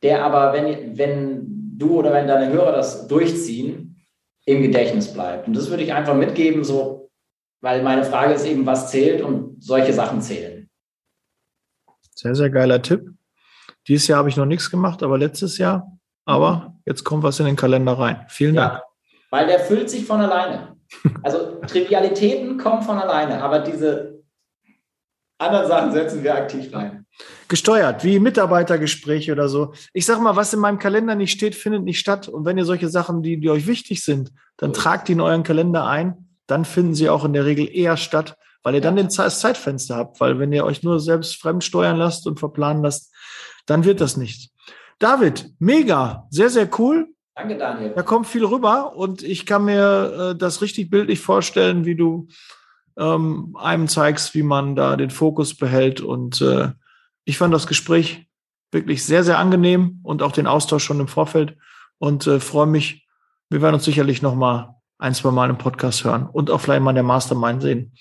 der 0.02 0.24
aber, 0.24 0.52
wenn, 0.52 0.98
wenn 0.98 1.46
du 1.76 1.98
oder 1.98 2.12
wenn 2.12 2.26
deine 2.26 2.52
Hörer 2.52 2.72
das 2.72 3.06
durchziehen, 3.08 3.88
im 4.44 4.62
Gedächtnis 4.62 5.12
bleibt. 5.12 5.46
Und 5.46 5.56
das 5.56 5.70
würde 5.70 5.84
ich 5.84 5.92
einfach 5.92 6.14
mitgeben, 6.14 6.64
so, 6.64 7.10
weil 7.60 7.82
meine 7.82 8.04
Frage 8.04 8.34
ist 8.34 8.44
eben, 8.44 8.66
was 8.66 8.90
zählt 8.90 9.22
und 9.22 9.62
solche 9.62 9.92
Sachen 9.92 10.20
zählen. 10.20 10.68
Sehr, 12.22 12.34
sehr 12.34 12.50
geiler 12.50 12.80
Tipp. 12.82 13.10
Dieses 13.88 14.06
Jahr 14.06 14.18
habe 14.18 14.28
ich 14.28 14.36
noch 14.36 14.46
nichts 14.46 14.70
gemacht, 14.70 15.02
aber 15.02 15.18
letztes 15.18 15.58
Jahr. 15.58 15.98
Aber 16.24 16.76
jetzt 16.86 17.04
kommt 17.04 17.24
was 17.24 17.40
in 17.40 17.46
den 17.46 17.56
Kalender 17.56 17.98
rein. 17.98 18.24
Vielen 18.28 18.54
ja. 18.54 18.68
Dank 18.68 18.82
weil 19.32 19.46
der 19.46 19.60
füllt 19.60 19.90
sich 19.90 20.04
von 20.04 20.20
alleine. 20.20 20.76
Also 21.22 21.58
Trivialitäten 21.66 22.58
kommen 22.58 22.82
von 22.82 22.98
alleine, 22.98 23.42
aber 23.42 23.60
diese 23.60 24.22
anderen 25.38 25.66
Sachen 25.66 25.92
setzen 25.92 26.22
wir 26.22 26.34
aktiv 26.34 26.72
rein. 26.74 27.06
Gesteuert, 27.48 28.04
wie 28.04 28.20
Mitarbeitergespräche 28.20 29.32
oder 29.32 29.48
so. 29.48 29.72
Ich 29.94 30.04
sage 30.04 30.20
mal, 30.20 30.36
was 30.36 30.52
in 30.52 30.60
meinem 30.60 30.78
Kalender 30.78 31.14
nicht 31.14 31.32
steht, 31.32 31.54
findet 31.54 31.82
nicht 31.82 31.98
statt. 31.98 32.28
Und 32.28 32.44
wenn 32.44 32.58
ihr 32.58 32.66
solche 32.66 32.90
Sachen, 32.90 33.22
die, 33.22 33.40
die 33.40 33.48
euch 33.48 33.66
wichtig 33.66 34.04
sind, 34.04 34.32
dann 34.58 34.74
so. 34.74 34.82
tragt 34.82 35.08
die 35.08 35.12
in 35.12 35.22
euren 35.22 35.44
Kalender 35.44 35.86
ein. 35.86 36.28
Dann 36.46 36.66
finden 36.66 36.94
sie 36.94 37.08
auch 37.08 37.24
in 37.24 37.32
der 37.32 37.46
Regel 37.46 37.74
eher 37.74 37.96
statt, 37.96 38.36
weil 38.62 38.74
ihr 38.74 38.80
dann 38.80 38.96
den 38.96 39.08
das 39.08 39.40
Zeitfenster 39.40 39.96
habt. 39.96 40.20
Weil 40.20 40.38
wenn 40.38 40.52
ihr 40.52 40.64
euch 40.64 40.82
nur 40.82 41.00
selbst 41.00 41.40
fremd 41.40 41.64
steuern 41.64 41.96
lasst 41.96 42.26
und 42.26 42.38
verplanen 42.38 42.82
lasst, 42.82 43.12
dann 43.66 43.84
wird 43.84 44.00
das 44.00 44.16
nicht. 44.16 44.50
David, 44.98 45.50
mega, 45.58 46.26
sehr, 46.30 46.50
sehr 46.50 46.68
cool. 46.78 47.08
Danke, 47.34 47.56
Daniel. 47.56 47.92
Da 47.94 48.02
kommt 48.02 48.26
viel 48.26 48.44
rüber 48.44 48.94
und 48.94 49.22
ich 49.22 49.46
kann 49.46 49.64
mir 49.64 50.32
äh, 50.32 50.38
das 50.38 50.60
richtig 50.60 50.90
bildlich 50.90 51.20
vorstellen, 51.20 51.84
wie 51.84 51.96
du 51.96 52.28
ähm, 52.96 53.56
einem 53.58 53.88
zeigst, 53.88 54.34
wie 54.34 54.42
man 54.42 54.76
da 54.76 54.96
den 54.96 55.10
Fokus 55.10 55.56
behält. 55.56 56.00
Und 56.00 56.40
äh, 56.40 56.70
ich 57.24 57.38
fand 57.38 57.54
das 57.54 57.66
Gespräch 57.66 58.26
wirklich 58.70 59.04
sehr, 59.04 59.24
sehr 59.24 59.38
angenehm 59.38 60.00
und 60.02 60.22
auch 60.22 60.32
den 60.32 60.46
Austausch 60.46 60.84
schon 60.84 61.00
im 61.00 61.08
Vorfeld 61.08 61.56
und 61.98 62.26
äh, 62.26 62.40
freue 62.40 62.66
mich. 62.66 63.06
Wir 63.50 63.60
werden 63.60 63.74
uns 63.74 63.84
sicherlich 63.84 64.22
noch 64.22 64.34
mal 64.34 64.76
ein, 64.98 65.14
zwei 65.14 65.30
Mal 65.30 65.50
im 65.50 65.58
Podcast 65.58 66.04
hören 66.04 66.26
und 66.26 66.50
auch 66.50 66.60
vielleicht 66.60 66.82
mal 66.82 66.90
in 66.90 66.96
der 66.96 67.04
Mastermind 67.04 67.60
sehen, 67.60 67.94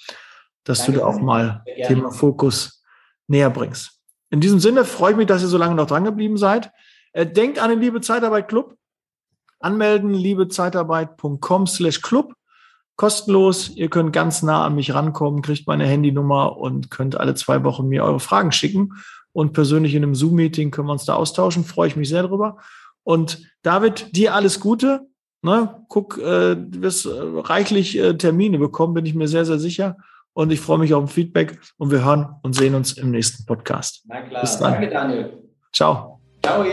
dass 0.63 0.79
Danke, 0.79 0.93
du 0.93 0.99
da 0.99 1.05
auch 1.05 1.19
mal 1.19 1.63
Thema 1.87 2.11
Fokus 2.11 2.83
näher 3.27 3.49
bringst. 3.49 3.99
In 4.29 4.39
diesem 4.39 4.59
Sinne 4.59 4.85
freue 4.85 5.11
ich 5.11 5.17
mich, 5.17 5.27
dass 5.27 5.41
ihr 5.41 5.47
so 5.47 5.57
lange 5.57 5.75
noch 5.75 5.87
dran 5.87 6.05
geblieben 6.05 6.37
seid. 6.37 6.71
Äh, 7.13 7.25
denkt 7.25 7.59
an 7.59 7.69
den 7.69 7.81
Liebe 7.81 8.01
Zeitarbeit 8.01 8.47
Club. 8.47 8.75
Anmelden, 9.59 10.13
liebezeitarbeit.com 10.13 11.67
slash 11.67 12.01
club. 12.01 12.33
Kostenlos. 12.95 13.69
Ihr 13.69 13.89
könnt 13.89 14.13
ganz 14.13 14.41
nah 14.41 14.65
an 14.65 14.75
mich 14.75 14.93
rankommen, 14.93 15.41
kriegt 15.41 15.67
meine 15.67 15.85
Handynummer 15.85 16.57
und 16.57 16.91
könnt 16.91 17.19
alle 17.19 17.35
zwei 17.35 17.63
Wochen 17.63 17.87
mir 17.87 18.03
eure 18.03 18.19
Fragen 18.19 18.51
schicken. 18.51 18.93
Und 19.33 19.53
persönlich 19.53 19.95
in 19.95 20.03
einem 20.03 20.15
Zoom-Meeting 20.15 20.71
können 20.71 20.87
wir 20.87 20.93
uns 20.93 21.05
da 21.05 21.15
austauschen. 21.15 21.63
Freue 21.63 21.87
ich 21.87 21.95
mich 21.95 22.09
sehr 22.09 22.23
drüber. 22.23 22.57
Und 23.03 23.45
David, 23.61 24.15
dir 24.15 24.35
alles 24.35 24.59
Gute. 24.59 25.07
Ne? 25.41 25.83
Guck, 25.89 26.17
äh, 26.17 26.55
du 26.55 26.81
wirst 26.81 27.05
äh, 27.05 27.09
reichlich 27.11 27.97
äh, 27.97 28.15
Termine 28.15 28.59
bekommen, 28.59 28.93
bin 28.93 29.05
ich 29.05 29.15
mir 29.15 29.27
sehr, 29.27 29.45
sehr 29.45 29.59
sicher. 29.59 29.97
Und 30.33 30.51
ich 30.51 30.61
freue 30.61 30.77
mich 30.77 30.93
auf 30.93 31.03
ein 31.03 31.07
Feedback 31.07 31.59
und 31.77 31.91
wir 31.91 32.05
hören 32.05 32.35
und 32.41 32.53
sehen 32.53 32.75
uns 32.75 32.93
im 32.93 33.11
nächsten 33.11 33.45
Podcast. 33.45 34.03
Na 34.05 34.21
klar. 34.21 34.41
Bis 34.41 34.57
dann. 34.57 34.73
Danke, 34.73 34.89
Daniel. 34.89 35.43
Ciao. 35.73 36.21
Ciao. 36.43 36.65